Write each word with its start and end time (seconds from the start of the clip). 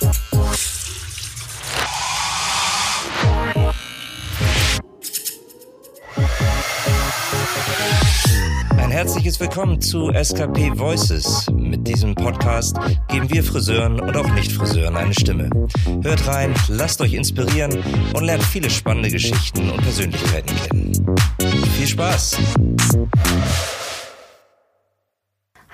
Ein 0.00 0.10
herzliches 8.90 9.40
Willkommen 9.40 9.80
zu 9.80 10.12
SKP 10.12 10.78
Voices. 10.78 11.46
Mit 11.52 11.86
diesem 11.88 12.14
Podcast 12.14 12.76
geben 13.08 13.30
wir 13.30 13.42
Friseuren 13.42 14.00
und 14.00 14.16
auch 14.16 14.28
Nicht-Friseuren 14.34 14.96
eine 14.96 15.14
Stimme. 15.14 15.48
Hört 16.02 16.26
rein, 16.26 16.54
lasst 16.68 17.00
euch 17.00 17.14
inspirieren 17.14 17.82
und 18.14 18.24
lernt 18.24 18.42
viele 18.42 18.68
spannende 18.68 19.10
Geschichten 19.10 19.70
und 19.70 19.82
Persönlichkeiten 19.82 20.54
kennen. 20.56 21.16
Viel 21.76 21.86
Spaß! 21.86 22.36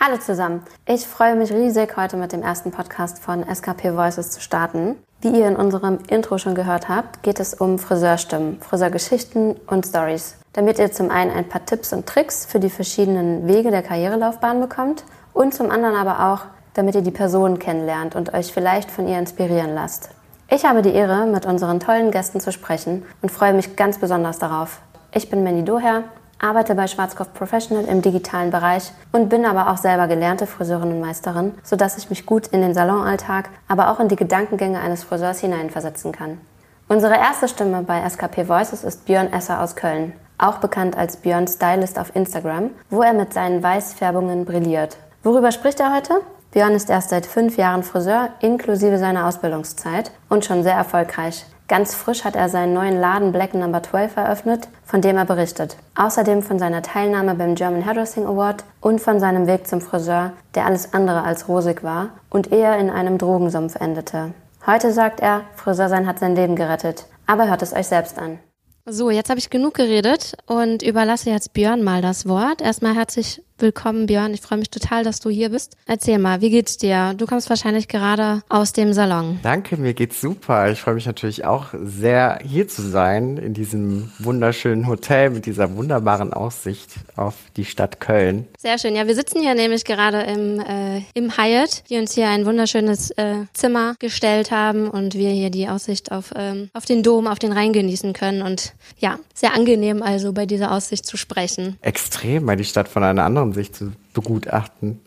Hallo 0.04 0.16
zusammen. 0.16 0.64
Ich 0.84 1.06
freue 1.06 1.36
mich 1.36 1.52
riesig, 1.52 1.96
heute 1.96 2.16
mit 2.16 2.32
dem 2.32 2.42
ersten 2.42 2.72
Podcast 2.72 3.20
von 3.20 3.44
SKP 3.44 3.94
Voices 3.94 4.32
zu 4.32 4.40
starten. 4.40 4.96
Wie 5.20 5.28
ihr 5.28 5.46
in 5.46 5.54
unserem 5.54 6.00
Intro 6.08 6.38
schon 6.38 6.56
gehört 6.56 6.88
habt, 6.88 7.22
geht 7.22 7.38
es 7.38 7.54
um 7.54 7.78
Friseurstimmen, 7.78 8.60
Friseurgeschichten 8.60 9.54
und 9.68 9.86
Stories. 9.86 10.34
Damit 10.54 10.80
ihr 10.80 10.90
zum 10.90 11.08
einen 11.08 11.30
ein 11.30 11.48
paar 11.48 11.64
Tipps 11.64 11.92
und 11.92 12.04
Tricks 12.04 12.44
für 12.44 12.58
die 12.58 12.68
verschiedenen 12.68 13.46
Wege 13.46 13.70
der 13.70 13.84
Karrierelaufbahn 13.84 14.60
bekommt 14.60 15.04
und 15.34 15.54
zum 15.54 15.70
anderen 15.70 15.94
aber 15.94 16.32
auch, 16.32 16.46
damit 16.74 16.96
ihr 16.96 17.02
die 17.02 17.12
Person 17.12 17.60
kennenlernt 17.60 18.16
und 18.16 18.34
euch 18.34 18.52
vielleicht 18.52 18.90
von 18.90 19.06
ihr 19.06 19.20
inspirieren 19.20 19.72
lasst. 19.72 20.10
Ich 20.50 20.64
habe 20.64 20.82
die 20.82 20.92
Ehre, 20.92 21.26
mit 21.26 21.46
unseren 21.46 21.78
tollen 21.78 22.10
Gästen 22.10 22.40
zu 22.40 22.50
sprechen 22.50 23.04
und 23.22 23.30
freue 23.30 23.54
mich 23.54 23.76
ganz 23.76 23.98
besonders 23.98 24.40
darauf. 24.40 24.80
Ich 25.14 25.30
bin 25.30 25.44
Mandy 25.44 25.62
Doher, 25.62 26.02
arbeite 26.42 26.74
bei 26.74 26.86
Schwarzkopf 26.86 27.32
Professional 27.32 27.84
im 27.84 28.02
digitalen 28.02 28.50
Bereich 28.50 28.92
und 29.12 29.28
bin 29.28 29.46
aber 29.46 29.70
auch 29.70 29.78
selber 29.78 30.08
gelernte 30.08 30.46
Friseurin 30.46 30.92
und 30.92 31.00
Meisterin, 31.00 31.54
sodass 31.62 31.96
ich 31.96 32.10
mich 32.10 32.26
gut 32.26 32.48
in 32.48 32.60
den 32.60 32.74
Salonalltag, 32.74 33.48
aber 33.68 33.90
auch 33.90 34.00
in 34.00 34.08
die 34.08 34.16
Gedankengänge 34.16 34.80
eines 34.80 35.04
Friseurs 35.04 35.40
hineinversetzen 35.40 36.12
kann. 36.12 36.38
Unsere 36.88 37.14
erste 37.14 37.48
Stimme 37.48 37.82
bei 37.82 38.02
SKP 38.06 38.48
Voices 38.48 38.84
ist 38.84 39.06
Björn 39.06 39.32
Esser 39.32 39.62
aus 39.62 39.76
Köln, 39.76 40.12
auch 40.36 40.58
bekannt 40.58 40.98
als 40.98 41.16
Björn 41.16 41.46
Stylist 41.46 41.98
auf 41.98 42.14
Instagram, 42.14 42.70
wo 42.90 43.02
er 43.02 43.14
mit 43.14 43.32
seinen 43.32 43.62
Weißfärbungen 43.62 44.44
brilliert. 44.44 44.98
Worüber 45.22 45.52
spricht 45.52 45.78
er 45.80 45.94
heute? 45.94 46.20
Björn 46.50 46.74
ist 46.74 46.90
erst 46.90 47.10
seit 47.10 47.24
fünf 47.24 47.56
Jahren 47.56 47.82
Friseur, 47.82 48.28
inklusive 48.40 48.98
seiner 48.98 49.26
Ausbildungszeit 49.26 50.10
und 50.28 50.44
schon 50.44 50.64
sehr 50.64 50.74
erfolgreich. 50.74 51.46
Ganz 51.72 51.94
frisch 51.94 52.24
hat 52.24 52.36
er 52.36 52.50
seinen 52.50 52.74
neuen 52.74 53.00
Laden 53.00 53.32
Black 53.32 53.54
Number 53.54 53.82
12 53.82 54.18
eröffnet, 54.18 54.68
von 54.84 55.00
dem 55.00 55.16
er 55.16 55.24
berichtet. 55.24 55.78
Außerdem 55.94 56.42
von 56.42 56.58
seiner 56.58 56.82
Teilnahme 56.82 57.34
beim 57.34 57.54
German 57.54 57.86
Hairdressing 57.86 58.26
Award 58.26 58.62
und 58.82 59.00
von 59.00 59.20
seinem 59.20 59.46
Weg 59.46 59.66
zum 59.66 59.80
Friseur, 59.80 60.34
der 60.54 60.66
alles 60.66 60.92
andere 60.92 61.22
als 61.22 61.48
rosig 61.48 61.82
war 61.82 62.10
und 62.28 62.52
eher 62.52 62.76
in 62.76 62.90
einem 62.90 63.16
Drogensumpf 63.16 63.76
endete. 63.76 64.34
Heute 64.66 64.92
sagt 64.92 65.20
er, 65.20 65.44
Friseur 65.56 65.88
sein 65.88 66.06
hat 66.06 66.18
sein 66.18 66.36
Leben 66.36 66.56
gerettet. 66.56 67.06
Aber 67.26 67.48
hört 67.48 67.62
es 67.62 67.72
euch 67.72 67.86
selbst 67.86 68.18
an. 68.18 68.38
So, 68.84 69.08
jetzt 69.08 69.30
habe 69.30 69.40
ich 69.40 69.48
genug 69.48 69.72
geredet 69.72 70.34
und 70.44 70.82
überlasse 70.82 71.30
jetzt 71.30 71.54
Björn 71.54 71.82
mal 71.82 72.02
das 72.02 72.28
Wort. 72.28 72.60
Erstmal 72.60 72.94
herzlich 72.94 73.42
willkommen, 73.58 74.06
Björn. 74.06 74.34
Ich 74.34 74.40
freue 74.40 74.58
mich 74.58 74.70
total, 74.70 75.04
dass 75.04 75.20
du 75.20 75.30
hier 75.30 75.50
bist. 75.50 75.76
Erzähl 75.86 76.18
mal, 76.18 76.40
wie 76.40 76.50
geht's 76.50 76.76
dir? 76.76 77.14
Du 77.16 77.26
kommst 77.26 77.48
wahrscheinlich 77.48 77.88
gerade 77.88 78.42
aus 78.48 78.72
dem 78.72 78.92
Salon. 78.92 79.38
Danke, 79.42 79.76
mir 79.76 79.94
geht's 79.94 80.20
super. 80.20 80.70
Ich 80.70 80.80
freue 80.80 80.94
mich 80.94 81.06
natürlich 81.06 81.44
auch 81.44 81.66
sehr, 81.82 82.38
hier 82.44 82.68
zu 82.68 82.82
sein, 82.82 83.36
in 83.36 83.54
diesem 83.54 84.10
wunderschönen 84.18 84.86
Hotel 84.86 85.30
mit 85.30 85.46
dieser 85.46 85.76
wunderbaren 85.76 86.32
Aussicht 86.32 86.90
auf 87.16 87.34
die 87.56 87.64
Stadt 87.64 88.00
Köln. 88.00 88.46
Sehr 88.58 88.78
schön. 88.78 88.96
Ja, 88.96 89.06
wir 89.06 89.14
sitzen 89.14 89.40
hier 89.40 89.54
nämlich 89.54 89.84
gerade 89.84 90.22
im, 90.22 90.60
äh, 90.60 91.02
im 91.14 91.36
Hyatt, 91.36 91.84
die 91.88 91.98
uns 91.98 92.14
hier 92.14 92.28
ein 92.28 92.46
wunderschönes 92.46 93.10
äh, 93.12 93.44
Zimmer 93.52 93.94
gestellt 93.98 94.50
haben 94.50 94.88
und 94.88 95.14
wir 95.14 95.30
hier 95.30 95.50
die 95.50 95.68
Aussicht 95.68 96.12
auf, 96.12 96.32
ähm, 96.36 96.70
auf 96.72 96.84
den 96.84 97.02
Dom, 97.02 97.26
auf 97.26 97.38
den 97.38 97.52
Rhein 97.52 97.72
genießen 97.72 98.12
können. 98.12 98.42
Und 98.42 98.74
ja, 98.98 99.18
sehr 99.34 99.54
angenehm 99.54 100.02
also 100.02 100.32
bei 100.32 100.46
dieser 100.46 100.72
Aussicht 100.72 101.06
zu 101.06 101.16
sprechen. 101.16 101.76
Extrem, 101.80 102.46
weil 102.46 102.56
die 102.56 102.64
Stadt 102.64 102.88
von 102.88 103.02
einer 103.02 103.24
anderen 103.24 103.51
sich 103.54 103.72
zu 103.72 103.92
begutachten. 104.12 105.00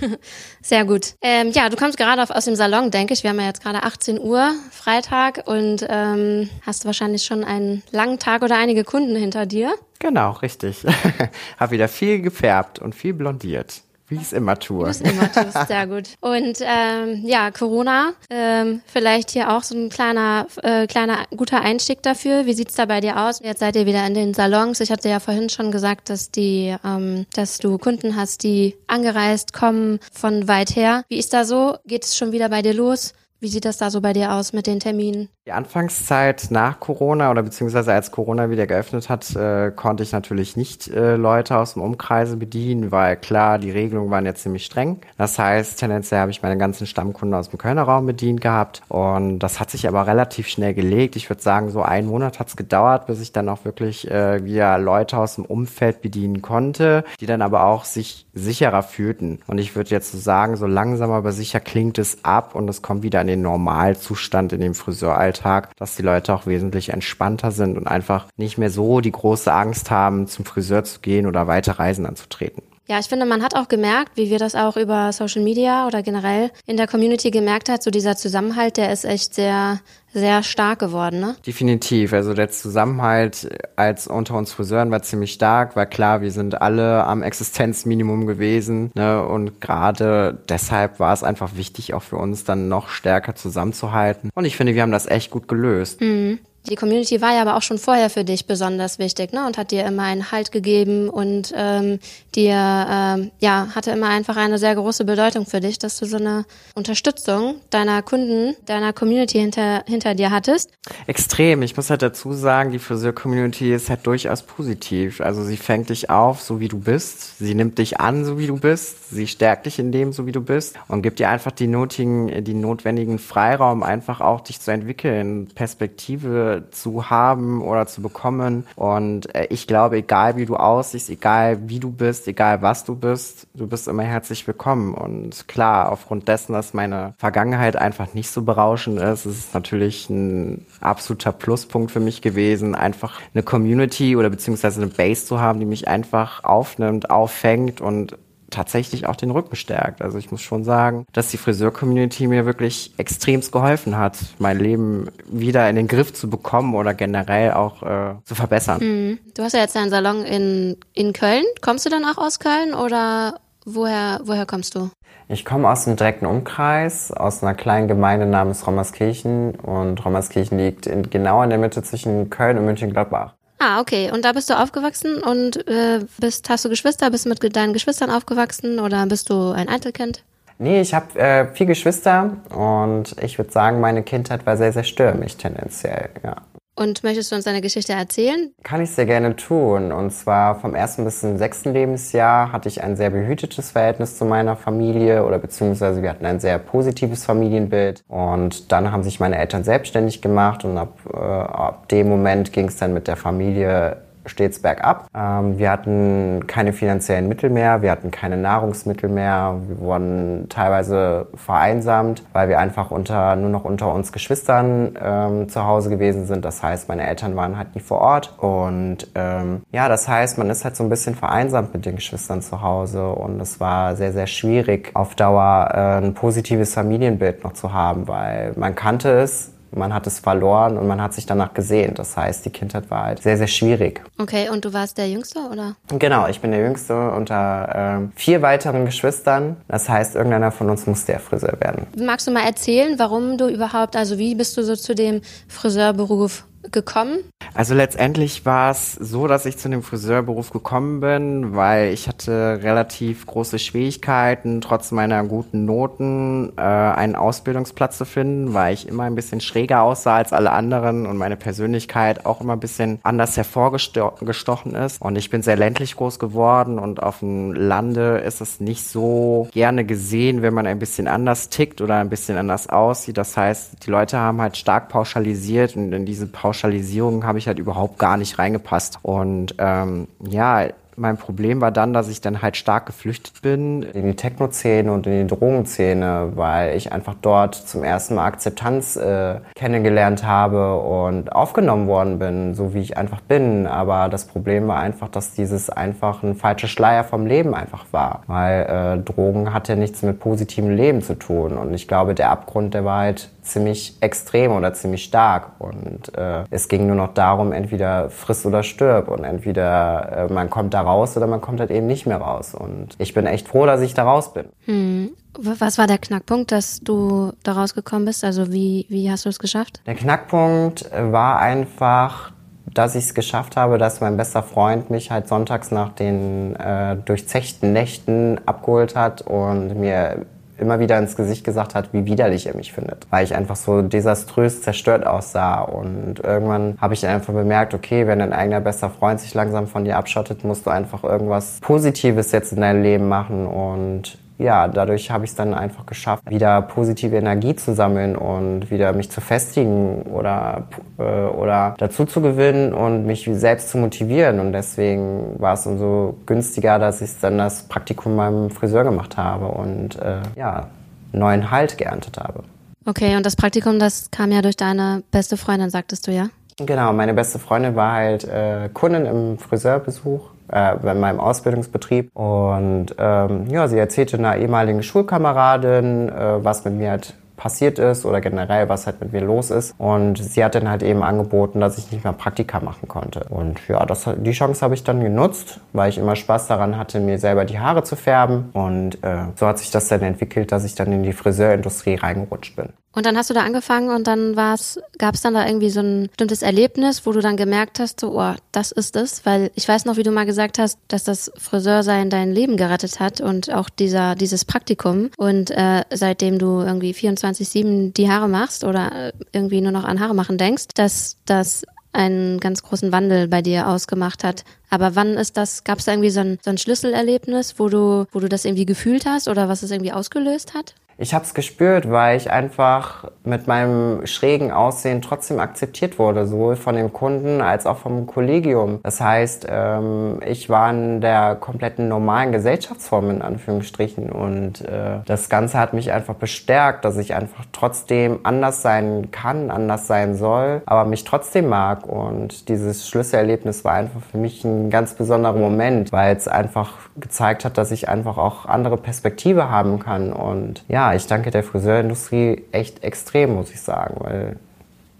Sehr 0.62 0.84
gut. 0.84 1.14
Ähm, 1.22 1.50
ja, 1.52 1.68
du 1.68 1.76
kommst 1.76 1.96
gerade 1.96 2.22
auf, 2.22 2.30
aus 2.30 2.44
dem 2.44 2.56
Salon, 2.56 2.90
denke 2.90 3.14
ich. 3.14 3.22
Wir 3.22 3.30
haben 3.30 3.40
ja 3.40 3.46
jetzt 3.46 3.62
gerade 3.62 3.82
18 3.82 4.18
Uhr, 4.20 4.52
Freitag, 4.70 5.46
und 5.46 5.86
ähm, 5.88 6.48
hast 6.62 6.84
wahrscheinlich 6.84 7.24
schon 7.24 7.44
einen 7.44 7.82
langen 7.90 8.18
Tag 8.18 8.42
oder 8.42 8.56
einige 8.56 8.84
Kunden 8.84 9.16
hinter 9.16 9.46
dir. 9.46 9.74
Genau, 9.98 10.32
richtig. 10.32 10.84
Hab 11.58 11.70
wieder 11.70 11.88
viel 11.88 12.20
gefärbt 12.20 12.78
und 12.78 12.94
viel 12.94 13.14
blondiert. 13.14 13.82
Wie 14.20 14.24
tue. 14.58 14.86
Wie 14.86 14.90
es 14.90 15.00
immer 15.00 15.30
tust, 15.30 15.58
sehr 15.68 15.86
gut. 15.86 16.10
Und 16.20 16.58
ähm, 16.60 17.22
ja, 17.24 17.50
Corona, 17.50 18.12
ähm, 18.30 18.80
vielleicht 18.86 19.30
hier 19.30 19.52
auch 19.52 19.62
so 19.62 19.76
ein 19.76 19.88
kleiner, 19.88 20.46
äh, 20.62 20.86
kleiner 20.86 21.24
guter 21.36 21.60
Einstieg 21.60 22.02
dafür. 22.02 22.46
Wie 22.46 22.54
sieht's 22.54 22.74
da 22.74 22.86
bei 22.86 23.00
dir 23.00 23.18
aus? 23.18 23.40
Jetzt 23.42 23.60
seid 23.60 23.76
ihr 23.76 23.86
wieder 23.86 24.06
in 24.06 24.14
den 24.14 24.34
Salons. 24.34 24.80
Ich 24.80 24.90
hatte 24.90 25.08
ja 25.08 25.20
vorhin 25.20 25.48
schon 25.48 25.70
gesagt, 25.70 26.10
dass 26.10 26.30
die, 26.30 26.74
ähm, 26.84 27.26
dass 27.34 27.58
du 27.58 27.78
Kunden 27.78 28.16
hast, 28.16 28.42
die 28.42 28.76
angereist 28.86 29.52
kommen 29.52 30.00
von 30.12 30.48
weit 30.48 30.76
her. 30.76 31.04
Wie 31.08 31.18
ist 31.18 31.32
da 31.32 31.44
so? 31.44 31.76
Geht 31.86 32.04
es 32.04 32.16
schon 32.16 32.32
wieder 32.32 32.48
bei 32.48 32.62
dir 32.62 32.74
los? 32.74 33.14
Wie 33.44 33.48
sieht 33.48 33.66
das 33.66 33.76
da 33.76 33.90
so 33.90 34.00
bei 34.00 34.14
dir 34.14 34.32
aus 34.32 34.54
mit 34.54 34.66
den 34.66 34.80
Terminen? 34.80 35.28
Die 35.46 35.52
Anfangszeit 35.52 36.46
nach 36.48 36.80
Corona 36.80 37.30
oder 37.30 37.42
beziehungsweise 37.42 37.92
als 37.92 38.10
Corona 38.10 38.48
wieder 38.48 38.66
geöffnet 38.66 39.10
hat, 39.10 39.36
äh, 39.36 39.70
konnte 39.70 40.02
ich 40.02 40.12
natürlich 40.12 40.56
nicht 40.56 40.88
äh, 40.88 41.16
Leute 41.16 41.58
aus 41.58 41.74
dem 41.74 41.82
Umkreise 41.82 42.38
bedienen, 42.38 42.90
weil 42.90 43.18
klar, 43.18 43.58
die 43.58 43.70
Regelungen 43.70 44.10
waren 44.10 44.24
jetzt 44.24 44.44
ziemlich 44.44 44.64
streng. 44.64 45.02
Das 45.18 45.38
heißt, 45.38 45.78
tendenziell 45.78 46.22
habe 46.22 46.30
ich 46.30 46.40
meine 46.40 46.56
ganzen 46.56 46.86
Stammkunden 46.86 47.38
aus 47.38 47.50
dem 47.50 47.58
Kölner 47.58 47.82
Raum 47.82 48.06
bedient 48.06 48.40
gehabt 48.40 48.80
und 48.88 49.40
das 49.40 49.60
hat 49.60 49.70
sich 49.70 49.86
aber 49.86 50.06
relativ 50.06 50.48
schnell 50.48 50.72
gelegt. 50.72 51.14
Ich 51.14 51.28
würde 51.28 51.42
sagen, 51.42 51.68
so 51.68 51.82
einen 51.82 52.08
Monat 52.08 52.40
hat 52.40 52.48
es 52.48 52.56
gedauert, 52.56 53.06
bis 53.06 53.20
ich 53.20 53.32
dann 53.32 53.50
auch 53.50 53.66
wirklich 53.66 54.10
äh, 54.10 54.42
wieder 54.46 54.78
Leute 54.78 55.18
aus 55.18 55.34
dem 55.34 55.44
Umfeld 55.44 56.00
bedienen 56.00 56.40
konnte, 56.40 57.04
die 57.20 57.26
dann 57.26 57.42
aber 57.42 57.66
auch 57.66 57.84
sich 57.84 58.26
sicherer 58.32 58.82
fühlten. 58.82 59.40
Und 59.46 59.58
ich 59.58 59.76
würde 59.76 59.90
jetzt 59.90 60.12
so 60.12 60.16
sagen, 60.16 60.56
so 60.56 60.66
langsam 60.66 61.10
aber 61.10 61.32
sicher 61.32 61.60
klingt 61.60 61.98
es 61.98 62.24
ab 62.24 62.54
und 62.54 62.70
es 62.70 62.80
kommt 62.80 63.02
wieder 63.02 63.20
in 63.20 63.26
den 63.26 63.33
Normalzustand 63.42 64.52
in 64.52 64.60
dem 64.60 64.74
Friseuralltag 64.74 65.24
Alltag, 65.24 65.76
dass 65.76 65.96
die 65.96 66.02
Leute 66.02 66.34
auch 66.34 66.46
wesentlich 66.46 66.90
entspannter 66.90 67.50
sind 67.50 67.76
und 67.76 67.86
einfach 67.86 68.26
nicht 68.36 68.58
mehr 68.58 68.70
so 68.70 69.00
die 69.00 69.12
große 69.12 69.52
Angst 69.52 69.90
haben, 69.90 70.26
zum 70.26 70.44
Friseur 70.44 70.84
zu 70.84 71.00
gehen 71.00 71.26
oder 71.26 71.46
weiter 71.46 71.78
Reisen 71.78 72.06
anzutreten. 72.06 72.62
Ja, 72.86 72.98
ich 72.98 73.06
finde, 73.06 73.24
man 73.24 73.42
hat 73.42 73.56
auch 73.56 73.68
gemerkt, 73.68 74.12
wie 74.16 74.28
wir 74.28 74.38
das 74.38 74.54
auch 74.54 74.76
über 74.76 75.10
Social 75.12 75.42
Media 75.42 75.86
oder 75.86 76.02
generell 76.02 76.50
in 76.66 76.76
der 76.76 76.86
Community 76.86 77.30
gemerkt 77.30 77.70
hat, 77.70 77.82
so 77.82 77.90
dieser 77.90 78.14
Zusammenhalt, 78.14 78.76
der 78.76 78.92
ist 78.92 79.06
echt 79.06 79.34
sehr, 79.34 79.80
sehr 80.12 80.42
stark 80.42 80.80
geworden, 80.80 81.18
ne? 81.18 81.34
Definitiv. 81.46 82.12
Also 82.12 82.34
der 82.34 82.50
Zusammenhalt 82.50 83.48
als 83.76 84.06
unter 84.06 84.36
uns 84.36 84.52
Friseuren 84.52 84.90
war 84.90 85.02
ziemlich 85.02 85.32
stark, 85.32 85.76
weil 85.76 85.86
klar, 85.86 86.20
wir 86.20 86.30
sind 86.30 86.60
alle 86.60 87.04
am 87.04 87.22
Existenzminimum 87.22 88.26
gewesen, 88.26 88.92
ne? 88.94 89.26
Und 89.26 89.62
gerade 89.62 90.38
deshalb 90.50 91.00
war 91.00 91.14
es 91.14 91.22
einfach 91.22 91.56
wichtig, 91.56 91.94
auch 91.94 92.02
für 92.02 92.16
uns 92.16 92.44
dann 92.44 92.68
noch 92.68 92.90
stärker 92.90 93.34
zusammenzuhalten. 93.34 94.30
Und 94.34 94.44
ich 94.44 94.58
finde, 94.58 94.74
wir 94.74 94.82
haben 94.82 94.92
das 94.92 95.06
echt 95.06 95.30
gut 95.30 95.48
gelöst. 95.48 96.02
Mhm. 96.02 96.38
Die 96.68 96.76
Community 96.76 97.20
war 97.20 97.34
ja 97.34 97.42
aber 97.42 97.56
auch 97.56 97.62
schon 97.62 97.76
vorher 97.76 98.08
für 98.08 98.24
dich 98.24 98.46
besonders 98.46 98.98
wichtig, 98.98 99.32
ne? 99.34 99.46
Und 99.46 99.58
hat 99.58 99.70
dir 99.70 99.84
immer 99.84 100.04
einen 100.04 100.32
Halt 100.32 100.50
gegeben 100.50 101.10
und 101.10 101.52
ähm, 101.54 101.98
dir 102.34 102.54
ähm, 102.54 103.30
ja 103.38 103.68
hatte 103.74 103.90
immer 103.90 104.08
einfach 104.08 104.36
eine 104.38 104.58
sehr 104.58 104.74
große 104.74 105.04
Bedeutung 105.04 105.44
für 105.44 105.60
dich, 105.60 105.78
dass 105.78 105.98
du 105.98 106.06
so 106.06 106.16
eine 106.16 106.46
Unterstützung 106.74 107.56
deiner 107.68 108.00
Kunden, 108.00 108.56
deiner 108.64 108.94
Community 108.94 109.38
hinter 109.38 109.84
hinter 109.86 110.14
dir 110.14 110.30
hattest. 110.30 110.70
Extrem. 111.06 111.60
Ich 111.60 111.76
muss 111.76 111.90
halt 111.90 112.00
dazu 112.00 112.32
sagen, 112.32 112.72
die 112.72 112.78
Friseur-Community 112.78 113.74
ist 113.74 113.90
halt 113.90 114.06
durchaus 114.06 114.42
positiv. 114.42 115.20
Also 115.20 115.44
sie 115.44 115.58
fängt 115.58 115.90
dich 115.90 116.08
auf, 116.08 116.40
so 116.40 116.60
wie 116.60 116.68
du 116.68 116.78
bist. 116.78 117.38
Sie 117.38 117.54
nimmt 117.54 117.76
dich 117.76 118.00
an, 118.00 118.24
so 118.24 118.38
wie 118.38 118.46
du 118.46 118.58
bist. 118.58 119.10
Sie 119.10 119.26
stärkt 119.26 119.66
dich 119.66 119.78
in 119.78 119.92
dem, 119.92 120.14
so 120.14 120.26
wie 120.26 120.32
du 120.32 120.40
bist 120.40 120.76
und 120.88 121.02
gibt 121.02 121.18
dir 121.18 121.28
einfach 121.28 121.52
die 121.52 121.66
notigen, 121.66 122.42
die 122.42 122.54
notwendigen 122.54 123.18
Freiraum, 123.18 123.82
einfach 123.82 124.22
auch 124.22 124.40
dich 124.40 124.60
zu 124.60 124.70
entwickeln, 124.70 125.48
Perspektive 125.54 126.53
zu 126.70 127.10
haben 127.10 127.62
oder 127.62 127.86
zu 127.86 128.02
bekommen. 128.02 128.66
Und 128.76 129.34
äh, 129.34 129.46
ich 129.50 129.66
glaube, 129.66 129.96
egal 129.96 130.36
wie 130.36 130.46
du 130.46 130.56
aussiehst, 130.56 131.10
egal 131.10 131.68
wie 131.68 131.80
du 131.80 131.90
bist, 131.90 132.28
egal 132.28 132.62
was 132.62 132.84
du 132.84 132.94
bist, 132.94 133.46
du 133.54 133.66
bist 133.66 133.88
immer 133.88 134.02
herzlich 134.02 134.46
willkommen. 134.46 134.94
Und 134.94 135.48
klar, 135.48 135.90
aufgrund 135.90 136.28
dessen, 136.28 136.52
dass 136.52 136.74
meine 136.74 137.14
Vergangenheit 137.18 137.76
einfach 137.76 138.14
nicht 138.14 138.30
so 138.30 138.42
berauschend 138.42 139.00
ist, 139.00 139.26
ist 139.26 139.48
es 139.48 139.54
natürlich 139.54 140.08
ein 140.10 140.66
absoluter 140.80 141.32
Pluspunkt 141.32 141.90
für 141.90 142.00
mich 142.00 142.22
gewesen, 142.22 142.74
einfach 142.74 143.20
eine 143.32 143.42
Community 143.42 144.16
oder 144.16 144.30
beziehungsweise 144.30 144.80
eine 144.80 144.90
Base 144.90 145.26
zu 145.26 145.40
haben, 145.40 145.60
die 145.60 145.66
mich 145.66 145.88
einfach 145.88 146.44
aufnimmt, 146.44 147.10
auffängt 147.10 147.80
und 147.80 148.16
tatsächlich 148.54 149.06
auch 149.06 149.16
den 149.16 149.30
Rücken 149.30 149.56
stärkt. 149.56 150.00
Also 150.00 150.18
ich 150.18 150.30
muss 150.30 150.40
schon 150.40 150.64
sagen, 150.64 151.06
dass 151.12 151.28
die 151.28 151.36
Friseur-Community 151.36 152.26
mir 152.26 152.46
wirklich 152.46 152.94
extremst 152.96 153.52
geholfen 153.52 153.98
hat, 153.98 154.18
mein 154.38 154.58
Leben 154.58 155.08
wieder 155.26 155.68
in 155.68 155.76
den 155.76 155.88
Griff 155.88 156.12
zu 156.12 156.30
bekommen 156.30 156.74
oder 156.74 156.94
generell 156.94 157.52
auch 157.52 157.82
äh, 157.82 158.14
zu 158.24 158.34
verbessern. 158.34 158.80
Mhm. 158.80 159.18
Du 159.34 159.42
hast 159.42 159.52
ja 159.52 159.60
jetzt 159.60 159.76
deinen 159.76 159.90
Salon 159.90 160.24
in, 160.24 160.76
in 160.92 161.12
Köln. 161.12 161.44
Kommst 161.60 161.84
du 161.84 161.90
dann 161.90 162.04
auch 162.04 162.18
aus 162.18 162.38
Köln 162.38 162.74
oder 162.74 163.40
woher, 163.64 164.20
woher 164.24 164.46
kommst 164.46 164.74
du? 164.74 164.90
Ich 165.28 165.44
komme 165.44 165.70
aus 165.70 165.84
dem 165.84 165.96
direkten 165.96 166.26
Umkreis, 166.26 167.10
aus 167.10 167.42
einer 167.42 167.54
kleinen 167.54 167.88
Gemeinde 167.88 168.26
namens 168.26 168.66
Rommerskirchen. 168.66 169.54
Und 169.56 170.04
Rommerskirchen 170.04 170.58
liegt 170.58 170.86
in, 170.86 171.08
genau 171.08 171.42
in 171.42 171.50
der 171.50 171.58
Mitte 171.58 171.82
zwischen 171.82 172.30
Köln 172.30 172.58
und 172.58 172.66
München-Gladbach. 172.66 173.34
Ah, 173.58 173.80
okay. 173.80 174.10
Und 174.12 174.24
da 174.24 174.32
bist 174.32 174.50
du 174.50 174.58
aufgewachsen 174.58 175.22
und 175.22 175.66
äh, 175.68 176.00
bist, 176.18 176.48
hast 176.50 176.64
du 176.64 176.68
Geschwister? 176.68 177.10
Bist 177.10 177.24
du 177.24 177.28
mit 177.28 177.56
deinen 177.56 177.72
Geschwistern 177.72 178.10
aufgewachsen 178.10 178.80
oder 178.80 179.06
bist 179.06 179.30
du 179.30 179.52
ein 179.52 179.68
Einzelkind? 179.68 180.22
Nee, 180.58 180.80
ich 180.80 180.94
habe 180.94 181.18
äh, 181.18 181.46
vier 181.52 181.66
Geschwister 181.66 182.36
und 182.54 183.16
ich 183.20 183.38
würde 183.38 183.50
sagen, 183.50 183.80
meine 183.80 184.02
Kindheit 184.02 184.46
war 184.46 184.56
sehr, 184.56 184.72
sehr 184.72 184.84
stürmisch 184.84 185.36
tendenziell, 185.36 186.10
ja. 186.22 186.36
Und 186.76 187.04
möchtest 187.04 187.30
du 187.30 187.36
uns 187.36 187.44
deine 187.44 187.60
Geschichte 187.60 187.92
erzählen? 187.92 188.52
Kann 188.64 188.82
ich 188.82 188.90
sehr 188.90 189.06
gerne 189.06 189.36
tun. 189.36 189.92
Und 189.92 190.10
zwar 190.10 190.60
vom 190.60 190.74
ersten 190.74 191.04
bis 191.04 191.20
zum 191.20 191.38
sechsten 191.38 191.72
Lebensjahr 191.72 192.50
hatte 192.50 192.68
ich 192.68 192.82
ein 192.82 192.96
sehr 192.96 193.10
behütetes 193.10 193.70
Verhältnis 193.70 194.18
zu 194.18 194.24
meiner 194.24 194.56
Familie 194.56 195.24
oder 195.24 195.38
beziehungsweise 195.38 196.02
wir 196.02 196.10
hatten 196.10 196.26
ein 196.26 196.40
sehr 196.40 196.58
positives 196.58 197.24
Familienbild. 197.24 198.02
Und 198.08 198.72
dann 198.72 198.90
haben 198.90 199.04
sich 199.04 199.20
meine 199.20 199.38
Eltern 199.38 199.62
selbstständig 199.62 200.20
gemacht 200.20 200.64
und 200.64 200.76
ab, 200.76 200.98
äh, 201.12 201.16
ab 201.16 201.88
dem 201.88 202.08
Moment 202.08 202.52
ging 202.52 202.66
es 202.66 202.76
dann 202.76 202.92
mit 202.92 203.06
der 203.06 203.16
Familie 203.16 204.03
stets 204.26 204.60
bergab. 204.60 205.08
Ähm, 205.16 205.58
wir 205.58 205.70
hatten 205.70 206.46
keine 206.46 206.72
finanziellen 206.72 207.28
Mittel 207.28 207.50
mehr, 207.50 207.82
wir 207.82 207.90
hatten 207.90 208.10
keine 208.10 208.36
Nahrungsmittel 208.36 209.08
mehr, 209.08 209.56
wir 209.68 209.78
wurden 209.78 210.46
teilweise 210.48 211.28
vereinsamt, 211.34 212.22
weil 212.32 212.48
wir 212.48 212.58
einfach 212.58 212.90
unter, 212.90 213.36
nur 213.36 213.50
noch 213.50 213.64
unter 213.64 213.92
uns 213.92 214.12
Geschwistern 214.12 214.98
ähm, 215.02 215.48
zu 215.48 215.64
Hause 215.64 215.90
gewesen 215.90 216.26
sind. 216.26 216.44
Das 216.44 216.62
heißt, 216.62 216.88
meine 216.88 217.06
Eltern 217.06 217.36
waren 217.36 217.58
halt 217.58 217.74
nie 217.74 217.80
vor 217.80 218.00
Ort 218.00 218.34
und 218.38 219.08
ähm, 219.14 219.62
ja, 219.72 219.88
das 219.88 220.08
heißt, 220.08 220.38
man 220.38 220.50
ist 220.50 220.64
halt 220.64 220.76
so 220.76 220.84
ein 220.84 220.90
bisschen 220.90 221.14
vereinsamt 221.14 221.74
mit 221.74 221.86
den 221.86 221.96
Geschwistern 221.96 222.42
zu 222.42 222.62
Hause 222.62 223.08
und 223.10 223.40
es 223.40 223.60
war 223.60 223.96
sehr, 223.96 224.12
sehr 224.12 224.26
schwierig, 224.26 224.90
auf 224.94 225.14
Dauer 225.14 225.70
äh, 225.72 226.04
ein 226.04 226.14
positives 226.14 226.74
Familienbild 226.74 227.44
noch 227.44 227.52
zu 227.52 227.72
haben, 227.72 228.08
weil 228.08 228.52
man 228.56 228.74
kannte 228.74 229.10
es, 229.10 229.53
man 229.74 229.92
hat 229.92 230.06
es 230.06 230.20
verloren 230.20 230.78
und 230.78 230.86
man 230.86 231.00
hat 231.00 231.14
sich 231.14 231.26
danach 231.26 231.54
gesehnt. 231.54 231.98
Das 231.98 232.16
heißt, 232.16 232.44
die 232.44 232.50
Kindheit 232.50 232.90
war 232.90 233.04
halt 233.04 233.22
sehr, 233.22 233.36
sehr 233.36 233.46
schwierig. 233.46 234.02
Okay, 234.18 234.48
und 234.50 234.64
du 234.64 234.72
warst 234.72 234.98
der 234.98 235.08
Jüngste, 235.08 235.40
oder? 235.50 235.76
Genau, 235.88 236.28
ich 236.28 236.40
bin 236.40 236.50
der 236.50 236.60
Jüngste 236.60 237.10
unter 237.10 238.00
äh, 238.04 238.18
vier 238.18 238.42
weiteren 238.42 238.84
Geschwistern. 238.84 239.56
Das 239.68 239.88
heißt, 239.88 240.14
irgendeiner 240.16 240.50
von 240.50 240.70
uns 240.70 240.86
muss 240.86 241.04
der 241.04 241.20
Friseur 241.20 241.58
werden. 241.60 241.86
Magst 241.98 242.26
du 242.26 242.30
mal 242.30 242.44
erzählen, 242.44 242.98
warum 242.98 243.38
du 243.38 243.48
überhaupt, 243.48 243.96
also 243.96 244.18
wie 244.18 244.34
bist 244.34 244.56
du 244.56 244.62
so 244.62 244.76
zu 244.76 244.94
dem 244.94 245.20
Friseurberuf 245.48 246.44
gekommen? 246.72 247.18
Also 247.54 247.74
letztendlich 247.74 248.44
war 248.44 248.70
es 248.70 248.94
so, 248.94 249.26
dass 249.28 249.46
ich 249.46 249.58
zu 249.58 249.68
dem 249.68 249.82
Friseurberuf 249.82 250.50
gekommen 250.50 251.00
bin, 251.00 251.54
weil 251.54 251.92
ich 251.92 252.08
hatte 252.08 252.60
relativ 252.62 253.26
große 253.26 253.58
Schwierigkeiten, 253.58 254.60
trotz 254.60 254.90
meiner 254.90 255.22
guten 255.24 255.64
Noten 255.64 256.52
äh, 256.56 256.60
einen 256.60 257.14
Ausbildungsplatz 257.14 257.98
zu 257.98 258.04
finden, 258.04 258.54
weil 258.54 258.74
ich 258.74 258.88
immer 258.88 259.04
ein 259.04 259.14
bisschen 259.14 259.40
schräger 259.40 259.82
aussah 259.82 260.16
als 260.16 260.32
alle 260.32 260.50
anderen 260.50 261.06
und 261.06 261.16
meine 261.16 261.36
Persönlichkeit 261.36 262.26
auch 262.26 262.40
immer 262.40 262.54
ein 262.54 262.60
bisschen 262.60 262.98
anders 263.02 263.36
hervorgestochen 263.36 264.74
ist. 264.74 265.00
Und 265.00 265.16
ich 265.16 265.30
bin 265.30 265.42
sehr 265.42 265.56
ländlich 265.56 265.96
groß 265.96 266.18
geworden 266.18 266.78
und 266.78 267.02
auf 267.02 267.20
dem 267.20 267.52
Lande 267.52 268.18
ist 268.18 268.40
es 268.40 268.58
nicht 268.58 268.86
so 268.88 269.48
gerne 269.52 269.84
gesehen, 269.84 270.42
wenn 270.42 270.54
man 270.54 270.66
ein 270.66 270.78
bisschen 270.78 271.06
anders 271.06 271.50
tickt 271.50 271.80
oder 271.80 271.96
ein 271.96 272.10
bisschen 272.10 272.36
anders 272.36 272.68
aussieht. 272.68 273.16
Das 273.16 273.36
heißt, 273.36 273.86
die 273.86 273.90
Leute 273.90 274.18
haben 274.18 274.40
halt 274.40 274.56
stark 274.56 274.88
pauschalisiert 274.88 275.76
und 275.76 275.92
in 275.92 276.04
diese 276.04 276.26
Pauschalisierung 276.26 276.53
Pauschalisierung 276.54 277.24
habe 277.24 277.38
ich 277.38 277.48
halt 277.48 277.58
überhaupt 277.58 277.98
gar 277.98 278.16
nicht 278.16 278.38
reingepasst. 278.38 279.00
Und 279.02 279.56
ähm, 279.58 280.06
ja, 280.20 280.68
mein 280.96 281.16
Problem 281.16 281.60
war 281.60 281.70
dann, 281.70 281.92
dass 281.92 282.08
ich 282.08 282.20
dann 282.20 282.42
halt 282.42 282.56
stark 282.56 282.86
geflüchtet 282.86 283.42
bin 283.42 283.82
in 283.82 284.06
die 284.06 284.16
Techno-Szene 284.16 284.92
und 284.92 285.06
in 285.06 285.26
die 285.26 285.34
Drogenszene, 285.34 286.32
weil 286.34 286.76
ich 286.76 286.92
einfach 286.92 287.14
dort 287.20 287.54
zum 287.54 287.84
ersten 287.84 288.14
Mal 288.16 288.26
Akzeptanz 288.26 288.96
äh, 288.96 289.40
kennengelernt 289.54 290.24
habe 290.26 290.78
und 290.78 291.32
aufgenommen 291.32 291.88
worden 291.88 292.18
bin, 292.18 292.54
so 292.54 292.74
wie 292.74 292.80
ich 292.80 292.96
einfach 292.96 293.20
bin. 293.20 293.66
Aber 293.66 294.08
das 294.08 294.26
Problem 294.26 294.68
war 294.68 294.78
einfach, 294.78 295.08
dass 295.08 295.32
dieses 295.32 295.70
einfach 295.70 296.22
ein 296.22 296.34
falscher 296.34 296.68
Schleier 296.68 297.04
vom 297.04 297.26
Leben 297.26 297.54
einfach 297.54 297.86
war, 297.90 298.22
weil 298.26 298.62
äh, 298.62 299.02
Drogen 299.02 299.52
hat 299.52 299.68
ja 299.68 299.76
nichts 299.76 300.02
mit 300.02 300.20
positivem 300.20 300.70
Leben 300.70 301.02
zu 301.02 301.14
tun. 301.14 301.56
Und 301.56 301.74
ich 301.74 301.88
glaube, 301.88 302.14
der 302.14 302.30
Abgrund, 302.30 302.74
der 302.74 302.84
war 302.84 303.00
halt 303.00 303.30
ziemlich 303.42 303.96
extrem 304.00 304.52
oder 304.52 304.72
ziemlich 304.72 305.04
stark. 305.04 305.52
Und 305.58 306.16
äh, 306.16 306.44
es 306.50 306.68
ging 306.68 306.86
nur 306.86 306.96
noch 306.96 307.14
darum, 307.14 307.52
entweder 307.52 308.10
friss 308.10 308.44
oder 308.46 308.62
stirb. 308.62 309.08
Und 309.08 309.24
entweder 309.24 310.28
äh, 310.28 310.32
man 310.32 310.50
kommt 310.50 310.74
da 310.74 310.83
raus 310.84 311.16
oder 311.16 311.26
man 311.26 311.40
kommt 311.40 311.60
halt 311.60 311.70
eben 311.70 311.86
nicht 311.86 312.06
mehr 312.06 312.18
raus. 312.18 312.54
Und 312.54 312.90
ich 312.98 313.14
bin 313.14 313.26
echt 313.26 313.48
froh, 313.48 313.66
dass 313.66 313.80
ich 313.80 313.94
da 313.94 314.04
raus 314.04 314.32
bin. 314.32 314.46
Hm. 314.66 315.10
Was 315.36 315.78
war 315.78 315.88
der 315.88 315.98
Knackpunkt, 315.98 316.52
dass 316.52 316.80
du 316.80 317.32
da 317.42 317.52
rausgekommen 317.52 318.04
bist? 318.04 318.22
Also 318.22 318.52
wie, 318.52 318.86
wie 318.88 319.10
hast 319.10 319.24
du 319.24 319.28
es 319.28 319.40
geschafft? 319.40 319.80
Der 319.86 319.96
Knackpunkt 319.96 320.88
war 320.92 321.40
einfach, 321.40 322.30
dass 322.72 322.94
ich 322.94 323.04
es 323.04 323.14
geschafft 323.14 323.56
habe, 323.56 323.78
dass 323.78 324.00
mein 324.00 324.16
bester 324.16 324.42
Freund 324.42 324.90
mich 324.90 325.10
halt 325.10 325.26
sonntags 325.26 325.70
nach 325.70 325.92
den 325.92 326.54
äh, 326.56 326.96
durchzechten 326.96 327.72
Nächten 327.72 328.40
abgeholt 328.46 328.94
hat 328.94 329.22
und 329.22 329.78
mir 329.78 330.26
immer 330.58 330.78
wieder 330.78 330.98
ins 330.98 331.16
Gesicht 331.16 331.44
gesagt 331.44 331.74
hat, 331.74 331.92
wie 331.92 332.04
widerlich 332.06 332.46
er 332.46 332.56
mich 332.56 332.72
findet. 332.72 333.06
Weil 333.10 333.24
ich 333.24 333.34
einfach 333.34 333.56
so 333.56 333.82
desaströs 333.82 334.62
zerstört 334.62 335.06
aussah. 335.06 335.60
Und 335.62 336.20
irgendwann 336.20 336.76
habe 336.80 336.94
ich 336.94 337.06
einfach 337.06 337.32
bemerkt, 337.32 337.74
okay, 337.74 338.06
wenn 338.06 338.20
dein 338.20 338.32
eigener 338.32 338.60
bester 338.60 338.90
Freund 338.90 339.20
sich 339.20 339.34
langsam 339.34 339.66
von 339.66 339.84
dir 339.84 339.96
abschottet, 339.96 340.44
musst 340.44 340.66
du 340.66 340.70
einfach 340.70 341.04
irgendwas 341.04 341.58
Positives 341.60 342.32
jetzt 342.32 342.52
in 342.52 342.60
deinem 342.60 342.82
Leben 342.82 343.08
machen. 343.08 343.46
Und 343.46 344.18
ja, 344.38 344.66
dadurch 344.66 345.10
habe 345.10 345.24
ich 345.24 345.30
es 345.30 345.36
dann 345.36 345.54
einfach 345.54 345.86
geschafft, 345.86 346.28
wieder 346.28 346.60
positive 346.62 347.16
Energie 347.16 347.54
zu 347.54 347.72
sammeln 347.74 348.16
und 348.16 348.70
wieder 348.70 348.92
mich 348.92 349.10
zu 349.10 349.20
festigen 349.20 350.02
oder, 350.02 350.64
äh, 350.98 351.02
oder 351.02 351.74
dazu 351.78 352.04
zu 352.04 352.20
gewinnen 352.20 352.72
und 352.72 353.06
mich 353.06 353.28
selbst 353.32 353.70
zu 353.70 353.78
motivieren. 353.78 354.40
Und 354.40 354.52
deswegen 354.52 355.36
war 355.38 355.54
es 355.54 355.66
umso 355.66 356.16
günstiger, 356.26 356.80
dass 356.80 357.00
ich 357.00 357.10
dann 357.20 357.38
das 357.38 357.62
Praktikum 357.64 358.16
beim 358.16 358.50
Friseur 358.50 358.82
gemacht 358.82 359.16
habe 359.16 359.46
und 359.46 359.96
äh, 360.00 360.22
ja, 360.36 360.66
neuen 361.12 361.50
Halt 361.52 361.78
geerntet 361.78 362.18
habe. 362.18 362.42
Okay, 362.86 363.16
und 363.16 363.24
das 363.24 363.36
Praktikum, 363.36 363.78
das 363.78 364.10
kam 364.10 364.32
ja 364.32 364.42
durch 364.42 364.56
deine 364.56 365.04
beste 365.10 365.36
Freundin, 365.36 365.70
sagtest 365.70 366.06
du 366.06 366.10
ja? 366.10 366.28
Genau, 366.58 366.92
meine 366.92 367.14
beste 367.14 367.38
Freundin 367.38 367.74
war 367.76 367.92
halt 367.94 368.24
äh, 368.24 368.68
Kundin 368.72 369.06
im 369.06 369.38
Friseurbesuch 369.38 370.33
äh, 370.48 370.76
bei 370.76 370.94
meinem 370.94 371.20
Ausbildungsbetrieb. 371.20 372.10
Und 372.14 372.94
ähm, 372.98 373.46
ja, 373.48 373.68
sie 373.68 373.78
erzählte 373.78 374.18
einer 374.18 374.36
ehemaligen 374.36 374.82
Schulkameradin, 374.82 376.08
äh, 376.08 376.44
was 376.44 376.64
mit 376.64 376.74
mir 376.74 376.90
halt 376.90 377.14
passiert 377.36 377.78
ist 377.78 378.04
oder 378.04 378.20
generell, 378.20 378.68
was 378.68 378.86
halt 378.86 379.00
mit 379.00 379.12
mir 379.12 379.20
los 379.20 379.50
ist. 379.50 379.74
Und 379.78 380.22
sie 380.22 380.44
hat 380.44 380.54
dann 380.54 380.68
halt 380.68 380.82
eben 380.82 381.02
angeboten, 381.02 381.60
dass 381.60 381.78
ich 381.78 381.90
nicht 381.92 382.04
mehr 382.04 382.12
Praktika 382.12 382.60
machen 382.60 382.88
konnte. 382.88 383.26
Und 383.28 383.60
ja, 383.68 383.84
das, 383.86 384.08
die 384.16 384.32
Chance 384.32 384.62
habe 384.62 384.74
ich 384.74 384.84
dann 384.84 385.00
genutzt, 385.00 385.60
weil 385.72 385.90
ich 385.90 385.98
immer 385.98 386.16
Spaß 386.16 386.46
daran 386.46 386.76
hatte, 386.76 387.00
mir 387.00 387.18
selber 387.18 387.44
die 387.44 387.58
Haare 387.58 387.82
zu 387.82 387.96
färben. 387.96 388.50
Und 388.52 389.02
äh, 389.02 389.26
so 389.36 389.46
hat 389.46 389.58
sich 389.58 389.70
das 389.70 389.88
dann 389.88 390.02
entwickelt, 390.02 390.52
dass 390.52 390.64
ich 390.64 390.74
dann 390.74 390.92
in 390.92 391.02
die 391.02 391.12
Friseurindustrie 391.12 391.96
reingerutscht 391.96 392.56
bin. 392.56 392.70
Und 392.94 393.06
dann 393.06 393.16
hast 393.16 393.28
du 393.28 393.34
da 393.34 393.42
angefangen 393.42 393.90
und 393.90 394.06
dann 394.06 394.36
gab 394.36 395.14
es 395.14 395.20
dann 395.20 395.34
da 395.34 395.46
irgendwie 395.46 395.70
so 395.70 395.80
ein 395.80 396.06
bestimmtes 396.08 396.42
Erlebnis, 396.42 397.04
wo 397.04 397.12
du 397.12 397.20
dann 397.20 397.36
gemerkt 397.36 397.80
hast, 397.80 397.98
so, 397.98 398.20
oh, 398.20 398.34
das 398.52 398.70
ist 398.70 398.94
es, 398.94 399.26
weil 399.26 399.50
ich 399.56 399.66
weiß 399.66 399.84
noch, 399.84 399.96
wie 399.96 400.04
du 400.04 400.12
mal 400.12 400.26
gesagt 400.26 400.58
hast, 400.58 400.78
dass 400.88 401.02
das 401.02 401.32
Friseursein 401.36 402.08
dein 402.08 402.32
Leben 402.32 402.56
gerettet 402.56 403.00
hat 403.00 403.20
und 403.20 403.52
auch 403.52 403.68
dieser 403.68 404.14
dieses 404.14 404.44
Praktikum 404.44 405.10
und 405.16 405.50
äh, 405.50 405.82
seitdem 405.92 406.38
du 406.38 406.60
irgendwie 406.60 406.94
24/7 407.24 407.92
die 407.92 408.10
Haare 408.10 408.28
machst 408.28 408.64
oder 408.64 409.08
äh, 409.08 409.12
irgendwie 409.32 409.60
nur 409.60 409.72
noch 409.72 409.84
an 409.84 410.00
Haare 410.00 410.14
machen 410.14 410.38
denkst, 410.38 410.66
dass 410.74 411.16
das 411.24 411.64
einen 411.92 412.40
ganz 412.40 412.62
großen 412.62 412.92
Wandel 412.92 413.28
bei 413.28 413.40
dir 413.40 413.68
ausgemacht 413.68 414.24
hat. 414.24 414.44
Aber 414.68 414.96
wann 414.96 415.14
ist 415.14 415.36
das, 415.36 415.64
gab 415.64 415.78
es 415.78 415.84
da 415.84 415.92
irgendwie 415.92 416.10
so 416.10 416.20
ein, 416.20 416.38
so 416.42 416.50
ein 416.50 416.58
Schlüsselerlebnis, 416.58 417.54
wo 417.58 417.68
du, 417.68 418.06
wo 418.12 418.20
du 418.20 418.28
das 418.28 418.44
irgendwie 418.44 418.66
gefühlt 418.66 419.06
hast 419.06 419.28
oder 419.28 419.48
was 419.48 419.62
es 419.62 419.70
irgendwie 419.70 419.92
ausgelöst 419.92 420.54
hat? 420.54 420.74
Ich 420.96 421.12
habe 421.12 421.24
es 421.24 421.34
gespürt, 421.34 421.90
weil 421.90 422.16
ich 422.16 422.30
einfach 422.30 423.10
mit 423.24 423.46
meinem 423.46 424.06
schrägen 424.06 424.52
Aussehen 424.52 425.02
trotzdem 425.02 425.40
akzeptiert 425.40 425.98
wurde, 425.98 426.26
sowohl 426.26 426.56
von 426.56 426.76
dem 426.76 426.92
Kunden 426.92 427.40
als 427.40 427.66
auch 427.66 427.78
vom 427.78 428.06
Kollegium. 428.06 428.80
Das 428.82 429.00
heißt, 429.00 429.46
ähm, 429.50 430.20
ich 430.24 430.48
war 430.48 430.70
in 430.70 431.00
der 431.00 431.34
kompletten 431.34 431.88
normalen 431.88 432.32
Gesellschaftsform 432.32 433.10
in 433.10 433.22
Anführungsstrichen. 433.22 434.10
Und 434.10 434.60
äh, 434.60 435.00
das 435.04 435.28
Ganze 435.28 435.58
hat 435.58 435.72
mich 435.72 435.90
einfach 435.90 436.14
bestärkt, 436.14 436.84
dass 436.84 436.96
ich 436.96 437.14
einfach 437.14 437.44
trotzdem 437.52 438.20
anders 438.22 438.62
sein 438.62 439.10
kann, 439.10 439.50
anders 439.50 439.86
sein 439.86 440.14
soll, 440.14 440.62
aber 440.66 440.84
mich 440.84 441.04
trotzdem 441.04 441.48
mag. 441.48 441.86
Und 441.86 442.48
dieses 442.48 442.88
Schlüsselerlebnis 442.88 443.64
war 443.64 443.74
einfach 443.74 444.00
für 444.00 444.18
mich 444.18 444.44
ein 444.44 444.70
ganz 444.70 444.94
besonderer 444.94 445.32
Moment, 445.34 445.90
weil 445.92 446.14
es 446.14 446.28
einfach 446.28 446.72
gezeigt 446.96 447.44
hat, 447.44 447.58
dass 447.58 447.72
ich 447.72 447.88
einfach 447.88 448.18
auch 448.18 448.46
andere 448.46 448.76
Perspektive 448.76 449.50
haben 449.50 449.78
kann. 449.80 450.12
Und 450.12 450.64
ja, 450.68 450.83
ich 450.92 451.06
danke 451.06 451.30
der 451.30 451.42
Friseurindustrie 451.42 452.44
echt 452.52 452.84
extrem, 452.84 453.34
muss 453.34 453.50
ich 453.50 453.60
sagen, 453.60 453.96
weil 454.00 454.36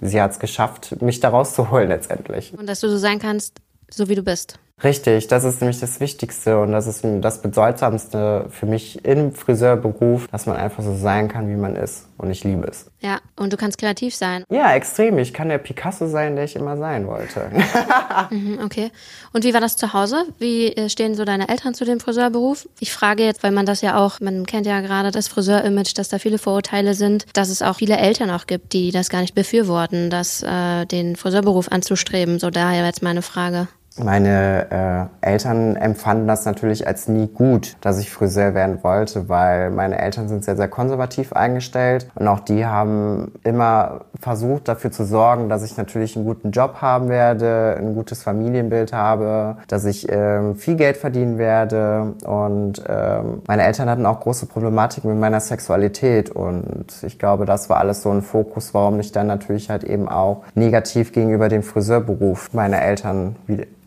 sie 0.00 0.20
hat 0.20 0.30
es 0.30 0.38
geschafft, 0.38 1.00
mich 1.02 1.20
da 1.20 1.28
rauszuholen 1.28 1.88
letztendlich. 1.88 2.54
Und 2.56 2.66
dass 2.68 2.80
du 2.80 2.88
so 2.88 2.96
sein 2.96 3.18
kannst, 3.18 3.60
so 3.90 4.08
wie 4.08 4.14
du 4.14 4.22
bist. 4.22 4.58
Richtig, 4.83 5.28
das 5.28 5.45
ist 5.45 5.61
nämlich 5.61 5.78
das 5.78 6.00
Wichtigste 6.00 6.61
und 6.61 6.73
das 6.73 6.88
ist 6.88 7.04
das 7.21 7.40
Bedeutsamste 7.40 8.47
für 8.50 8.66
mich 8.66 9.04
im 9.04 9.33
Friseurberuf, 9.33 10.26
dass 10.28 10.47
man 10.47 10.57
einfach 10.57 10.83
so 10.83 10.97
sein 10.97 11.28
kann, 11.28 11.49
wie 11.49 11.54
man 11.54 11.76
ist. 11.76 12.09
Und 12.19 12.31
ich 12.31 12.43
liebe 12.43 12.66
es. 12.66 12.90
Ja, 13.00 13.21
und 13.37 13.52
du 13.52 13.57
kannst 13.57 13.78
kreativ 13.78 14.14
sein. 14.14 14.45
Ja, 14.50 14.75
extrem. 14.75 15.19
Ich 15.19 15.33
kann 15.33 15.49
der 15.49 15.59
Picasso 15.59 16.09
sein, 16.09 16.35
der 16.35 16.45
ich 16.45 16.57
immer 16.57 16.76
sein 16.76 17.07
wollte. 17.07 17.50
mhm, 18.31 18.59
okay. 18.64 18.90
Und 19.33 19.45
wie 19.45 19.54
war 19.54 19.61
das 19.61 19.76
zu 19.76 19.93
Hause? 19.93 20.25
Wie 20.38 20.69
äh, 20.69 20.88
stehen 20.88 21.14
so 21.14 21.25
deine 21.25 21.49
Eltern 21.49 21.75
zu 21.75 21.85
dem 21.85 22.00
Friseurberuf? 22.00 22.69
Ich 22.81 22.93
frage 22.93 23.25
jetzt, 23.25 23.43
weil 23.43 23.52
man 23.52 23.66
das 23.66 23.81
ja 23.81 23.97
auch, 23.97 24.21
man 24.21 24.45
kennt 24.45 24.66
ja 24.66 24.81
gerade 24.81 25.12
das 25.12 25.28
Friseur-Image, 25.28 25.97
dass 25.97 26.09
da 26.09 26.19
viele 26.19 26.38
Vorurteile 26.38 26.95
sind, 26.95 27.26
dass 27.33 27.49
es 27.49 27.62
auch 27.62 27.76
viele 27.76 27.97
Eltern 27.97 28.31
auch 28.31 28.47
gibt, 28.47 28.73
die 28.73 28.90
das 28.90 29.09
gar 29.09 29.21
nicht 29.21 29.35
befürworten, 29.35 30.11
das, 30.11 30.43
äh, 30.43 30.85
den 30.87 31.16
Friseurberuf 31.16 31.71
anzustreben. 31.71 32.38
So 32.38 32.50
daher 32.50 32.85
jetzt 32.85 33.02
meine 33.02 33.23
Frage. 33.23 33.69
Meine 34.02 35.10
äh, 35.22 35.30
Eltern 35.30 35.76
empfanden 35.76 36.26
das 36.26 36.44
natürlich 36.44 36.88
als 36.88 37.06
nie 37.06 37.28
gut, 37.28 37.76
dass 37.80 38.00
ich 38.00 38.10
Friseur 38.10 38.52
werden 38.52 38.82
wollte, 38.82 39.28
weil 39.28 39.70
meine 39.70 40.00
Eltern 40.00 40.28
sind 40.28 40.44
sehr, 40.44 40.56
sehr 40.56 40.66
konservativ 40.66 41.32
eingestellt 41.32 42.10
und 42.16 42.26
auch 42.26 42.40
die 42.40 42.66
haben 42.66 43.30
immer 43.44 44.00
versucht 44.18 44.66
dafür 44.66 44.90
zu 44.90 45.04
sorgen, 45.04 45.48
dass 45.48 45.62
ich 45.62 45.76
natürlich 45.76 46.16
einen 46.16 46.24
guten 46.24 46.50
Job 46.50 46.78
haben 46.80 47.08
werde, 47.08 47.76
ein 47.78 47.94
gutes 47.94 48.24
Familienbild 48.24 48.92
habe, 48.92 49.58
dass 49.68 49.84
ich 49.84 50.10
ähm, 50.10 50.56
viel 50.56 50.74
Geld 50.74 50.96
verdienen 50.96 51.38
werde 51.38 52.14
und 52.26 52.82
ähm, 52.88 53.42
meine 53.46 53.62
Eltern 53.62 53.88
hatten 53.88 54.06
auch 54.06 54.18
große 54.18 54.46
Problematiken 54.46 55.08
mit 55.08 55.20
meiner 55.20 55.38
Sexualität 55.38 56.30
und 56.30 56.86
ich 57.02 57.20
glaube, 57.20 57.46
das 57.46 57.70
war 57.70 57.76
alles 57.76 58.02
so 58.02 58.10
ein 58.10 58.22
Fokus, 58.22 58.74
warum 58.74 58.98
ich 58.98 59.12
dann 59.12 59.28
natürlich 59.28 59.70
halt 59.70 59.84
eben 59.84 60.08
auch 60.08 60.42
negativ 60.56 61.12
gegenüber 61.12 61.48
dem 61.48 61.62
Friseurberuf 61.62 62.52
meiner 62.52 62.82
Eltern 62.82 63.36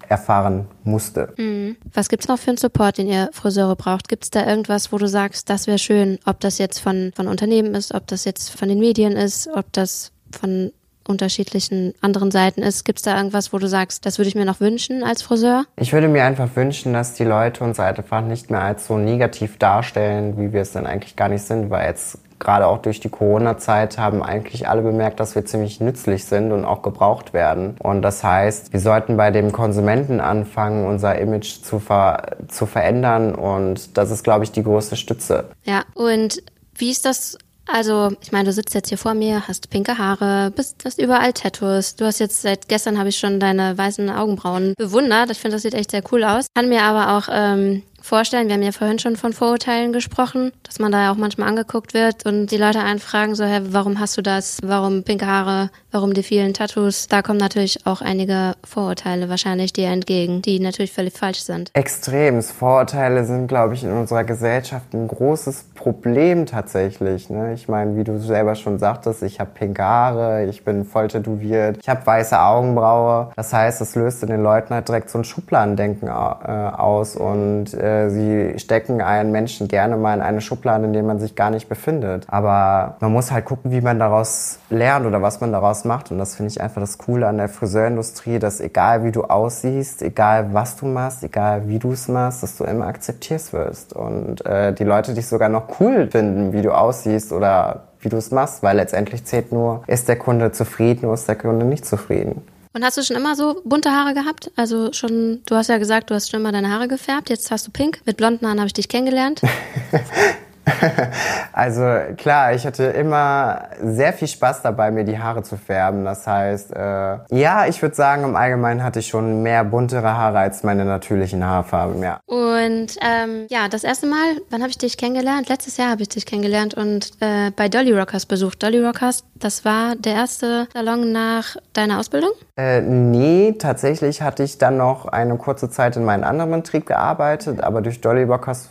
erfahren 0.10 0.68
musste. 0.84 1.34
Mhm. 1.38 1.78
Was 1.94 2.10
gibt's 2.10 2.28
noch 2.28 2.40
für 2.40 2.52
einen 2.52 2.58
Support, 2.58 2.98
den 2.98 3.08
ihr 3.08 3.30
Friseure 3.34 3.76
braucht? 3.76 4.08
Gibt's 4.08 4.30
da 4.30 4.46
irgendwas, 4.46 4.92
wo 4.92 4.98
du 4.98 5.08
sagst, 5.08 5.50
das 5.50 5.68
wäre 5.68 5.78
schön, 5.78 6.20
ob 6.26 6.40
das 6.40 6.58
jetzt 6.58 6.80
von, 6.80 7.12
von 7.16 7.28
Unternehmen 7.28 7.76
ist, 7.76 7.94
ob 7.94 8.08
das 8.08 8.26
jetzt 8.26 8.58
von 8.58 8.70
den 8.70 8.80
Medien 8.80 9.14
ist, 9.14 9.50
ob 9.54 9.72
das 9.74 10.12
von 10.32 10.72
unterschiedlichen 11.08 11.94
anderen 12.02 12.32
Seiten 12.32 12.62
ist. 12.62 12.84
Gibt 12.84 13.00
es 13.00 13.04
da 13.04 13.16
irgendwas, 13.16 13.54
wo 13.54 13.58
du 13.58 13.68
sagst, 13.68 14.06
das 14.06 14.18
würde 14.18 14.30
ich 14.30 14.36
mir 14.36 14.46
noch 14.46 14.60
wünschen 14.60 15.04
als 15.04 15.22
Friseur? 15.22 15.66
Ich 15.78 15.94
würde 15.94 16.08
mir 16.08 16.24
einfach 16.24 16.50
wünschen, 16.56 16.94
dass 16.94 17.14
die 17.14 17.24
Leute 17.24 17.64
uns 17.64 17.80
halt 17.80 17.98
einfach 17.98 18.22
nicht 18.22 18.50
mehr 18.50 18.62
als 18.62 18.88
so 18.88 18.98
negativ 18.98 19.58
darstellen, 19.58 20.38
wie 20.38 20.54
wir 20.54 20.62
es 20.62 20.74
dann 20.74 20.86
eigentlich 20.86 21.16
gar 21.16 21.30
nicht 21.30 21.44
sind, 21.44 21.70
weil 21.70 21.88
jetzt 21.88 22.20
gerade 22.40 22.68
auch 22.68 22.80
durch 22.80 23.00
die 23.00 23.10
Corona-Zeit 23.10 23.98
haben 23.98 24.22
eigentlich 24.24 24.68
alle 24.68 24.82
bemerkt, 24.82 25.20
dass 25.20 25.36
wir 25.36 25.46
ziemlich 25.46 25.80
nützlich 25.80 26.26
sind 26.26 26.52
und 26.52 26.66
auch 26.66 26.82
gebraucht 26.82 27.34
werden. 27.34 27.76
Und 27.80 28.02
das 28.02 28.24
heißt, 28.24 28.74
wir 28.74 28.80
sollten 28.80 29.18
bei 29.18 29.32
dem 29.32 29.52
Konsumenten 29.52 30.20
anfangen, 30.20 30.86
unser 30.86 31.18
Image 31.18 31.62
zu, 31.62 31.80
ver 31.80 32.38
zu 32.48 32.66
verändern. 32.66 33.36
Und 33.36 33.98
das 33.98 34.12
ist, 34.12 34.24
glaube 34.24 34.44
ich, 34.44 34.52
die 34.52 34.64
größte 34.64 34.96
Stütze. 34.96 35.46
Ja, 35.64 35.84
und 35.94 36.42
wie 36.76 36.92
ist 36.92 37.06
das 37.06 37.38
also, 37.70 38.14
ich 38.22 38.32
meine, 38.32 38.46
du 38.46 38.54
sitzt 38.54 38.74
jetzt 38.74 38.88
hier 38.90 38.98
vor 38.98 39.14
mir, 39.14 39.46
hast 39.48 39.70
pinke 39.70 39.98
Haare, 39.98 40.52
bist, 40.56 40.84
hast 40.86 41.02
überall 41.02 41.34
Tattoos. 41.34 41.96
Du 41.96 42.06
hast 42.06 42.20
jetzt 42.20 42.42
seit 42.42 42.70
gestern 42.70 42.98
habe 42.98 43.10
ich 43.10 43.20
schon 43.20 43.40
deine 43.40 43.78
weißen 43.78 44.10
Augenbrauen 44.10 44.74
bewundert. 44.78 45.32
Ich 45.32 45.40
finde, 45.40 45.56
das 45.56 45.64
sieht 45.64 45.74
echt 45.74 45.92
sehr 45.92 46.04
cool 46.12 46.24
aus. 46.24 46.48
Kann 46.56 46.70
mir 46.70 46.84
aber 46.84 47.18
auch 47.18 47.28
ähm, 47.30 47.84
vorstellen, 48.08 48.48
wir 48.48 48.56
haben 48.56 48.64
ja 48.64 48.72
vorhin 48.72 49.00
schon 49.00 49.18
von 49.18 49.34
Vorurteilen 49.34 49.92
gesprochen, 49.92 50.52
dass 50.64 50.80
man 50.80 50.92
da 50.92 51.04
ja 51.04 51.12
auch 51.12 51.18
manchmal 51.18 51.50
angeguckt 51.50 51.94
wird 51.94 52.26
und 52.26 52.48
die 52.48 52.58
Leute 52.58 52.80
einen 52.80 53.00
fragen 53.00 53.36
so, 53.36 53.44
hä, 53.44 53.60
warum 53.70 54.00
hast 54.00 54.18
du 54.18 54.22
das? 54.22 54.60
Warum 54.64 55.04
pinke 55.04 55.28
Haare? 55.28 55.70
Warum 55.92 56.14
die 56.14 56.24
vielen 56.24 56.54
Tattoos? 56.54 57.08
Da 57.08 57.22
kommen 57.22 57.38
natürlich 57.38 57.86
auch 57.86 58.02
einige 58.02 58.54
Vorurteile 58.64 59.30
wahrscheinlich 59.30 59.74
dir 59.74 59.88
entgegen, 59.88 60.42
die 60.42 60.60
natürlich 60.60 60.94
völlig 60.94 61.14
falsch 61.14 61.42
sind. 61.42 61.70
Extrem. 61.74 62.42
Vorurteile 62.42 63.26
sind, 63.26 63.48
glaube 63.48 63.74
ich, 63.74 63.84
in 63.84 63.92
unserer 63.92 64.24
Gesellschaft 64.24 64.94
ein 64.94 65.08
großes 65.08 65.66
Problem 65.76 66.46
tatsächlich. 66.46 67.30
Ne? 67.30 67.54
Ich 67.54 67.68
meine, 67.68 67.98
wie 67.98 68.04
du 68.04 68.20
selber 68.20 68.56
schon 68.56 68.80
sagtest, 68.80 69.24
ich 69.24 69.40
habe 69.40 69.50
pinke 69.54 69.84
Haare, 69.84 70.46
ich 70.46 70.64
bin 70.64 70.86
voll 70.86 71.08
tätowiert, 71.10 71.78
ich 71.82 71.90
habe 71.90 72.06
weiße 72.06 72.40
Augenbraue. 72.40 73.32
Das 73.36 73.52
heißt, 73.52 73.82
es 73.82 73.96
löst 73.96 74.24
in 74.24 74.30
den 74.30 74.44
Leuten 74.44 74.74
halt 74.74 74.88
direkt 74.88 75.10
so 75.10 75.18
ein 75.18 75.24
Schubladendenken 75.24 76.08
äh, 76.08 76.12
aus 76.12 77.16
und 77.16 77.74
äh, 77.74 77.97
äh, 77.98 78.10
sie 78.10 78.60
stecken 78.60 79.02
einen 79.02 79.32
Menschen 79.32 79.68
gerne 79.68 79.98
mal 79.98 80.14
in 80.14 80.22
eine 80.22 80.42
Schublade, 80.42 80.86
in 80.86 80.94
der 80.94 81.04
man 81.04 81.20
sich 81.20 81.36
gar 81.36 81.50
nicht 81.50 81.70
befindet. 81.70 82.26
Aber 82.28 82.98
man 83.00 83.12
muss 83.12 83.32
halt 83.32 83.46
gucken, 83.46 83.72
wie 83.72 83.82
man 83.82 84.00
daraus 84.00 84.60
lernt 84.70 85.06
oder 85.06 85.22
was 85.22 85.42
man 85.42 85.52
daraus 85.52 85.86
macht. 85.86 86.12
Und 86.12 86.18
das 86.18 86.36
finde 86.36 86.52
ich 86.52 86.62
einfach 86.62 86.82
das 86.82 86.98
Coole 86.98 87.28
an 87.28 87.38
der 87.38 87.50
Friseurindustrie, 87.50 88.40
dass 88.40 88.60
egal 88.60 89.04
wie 89.04 89.12
du 89.12 89.24
aussiehst, 89.24 90.02
egal 90.02 90.54
was 90.54 90.76
du 90.76 90.86
machst, 90.86 91.24
egal 91.24 91.68
wie 91.68 91.80
du 91.80 91.92
es 91.92 92.08
machst, 92.08 92.44
dass 92.44 92.58
du 92.58 92.64
immer 92.64 92.88
akzeptiert 92.88 93.54
wirst. 93.54 93.94
Und 93.94 94.46
äh, 94.46 94.74
die 94.74 94.84
Leute 94.84 95.14
dich 95.14 95.28
sogar 95.28 95.50
noch 95.50 95.80
cool 95.80 96.08
finden, 96.10 96.54
wie 96.54 96.62
du 96.62 96.72
aussiehst 96.72 97.32
oder 97.32 97.84
wie 98.00 98.10
du 98.10 98.18
es 98.18 98.32
machst, 98.32 98.64
weil 98.64 98.78
letztendlich 98.78 99.26
zählt 99.26 99.52
nur, 99.52 99.84
ist 99.88 100.08
der 100.08 100.18
Kunde 100.18 100.52
zufrieden 100.52 101.06
oder 101.06 101.16
ist 101.16 101.28
der 101.28 101.36
Kunde 101.36 101.66
nicht 101.66 101.86
zufrieden. 101.86 102.44
Und 102.78 102.84
hast 102.84 102.96
du 102.96 103.02
schon 103.02 103.16
immer 103.16 103.36
so 103.36 103.60
bunte 103.66 103.90
Haare 103.90 104.14
gehabt? 104.14 104.52
Also 104.56 104.94
schon, 104.94 105.42
du 105.48 105.56
hast 105.56 105.68
ja 105.68 105.80
gesagt, 105.80 106.12
du 106.12 106.14
hast 106.14 106.30
schon 106.30 106.42
immer 106.42 106.52
deine 106.52 106.70
Haare 106.70 106.88
gefärbt, 106.88 107.28
jetzt 107.32 107.50
hast 107.50 107.66
du 107.66 107.72
pink. 107.72 108.02
Mit 108.06 108.18
blonden 108.18 108.46
Haaren 108.46 108.60
habe 108.60 108.68
ich 108.68 108.74
dich 108.74 108.88
kennengelernt. 108.88 109.42
Also 111.54 111.82
klar, 112.18 112.54
ich 112.54 112.68
hatte 112.68 112.84
immer 112.84 113.70
sehr 113.82 114.14
viel 114.14 114.28
Spaß 114.28 114.62
dabei, 114.62 114.92
mir 114.92 115.04
die 115.06 115.18
Haare 115.18 115.42
zu 115.42 115.58
färben. 115.58 116.06
Das 116.06 116.28
heißt, 116.28 116.72
äh, 116.76 117.18
ja, 117.32 117.66
ich 117.68 117.82
würde 117.82 117.96
sagen, 117.96 118.24
im 118.26 118.36
Allgemeinen 118.36 118.84
hatte 118.84 119.00
ich 119.00 119.08
schon 119.08 119.42
mehr 119.42 119.64
buntere 119.64 120.16
Haare 120.16 120.38
als 120.38 120.64
meine 120.64 120.86
natürlichen 120.86 121.44
Haarfarben, 121.44 122.04
ja. 122.04 122.20
Und 122.28 122.96
ähm, 123.02 123.48
ja, 123.50 123.70
das 123.70 123.84
erste 123.84 124.06
Mal, 124.06 124.38
wann 124.52 124.62
habe 124.62 124.70
ich 124.70 124.78
dich 124.78 124.98
kennengelernt? 124.98 125.50
Letztes 125.50 125.78
Jahr 125.78 125.90
habe 125.90 126.04
ich 126.04 126.10
dich 126.10 126.28
kennengelernt 126.28 126.76
und 126.76 127.12
äh, 127.22 127.50
bei 127.56 127.70
Dolly 127.70 127.98
Rockers 127.98 128.28
besucht. 128.28 128.62
Dolly 128.62 128.84
Rockers, 128.86 129.24
das 129.34 129.66
war 129.66 129.96
der 129.96 130.14
erste 130.14 130.68
Salon 130.74 131.12
nach 131.12 131.56
deiner 131.74 132.00
Ausbildung? 132.00 132.32
Äh, 132.56 132.82
nee, 132.82 133.56
tatsächlich 133.58 134.22
hatte 134.22 134.44
ich 134.44 134.58
dann 134.58 134.78
noch 134.78 135.06
eine 135.06 135.38
kurze 135.38 135.70
Zeit 135.72 135.96
in 135.96 136.06
meinem 136.06 136.24
anderen 136.24 136.52
Betrieb 136.52 136.86
gearbeitet, 136.86 137.62
aber 137.62 137.82
durch 137.82 138.02
Dolly 138.02 138.24
Rockers 138.24 138.70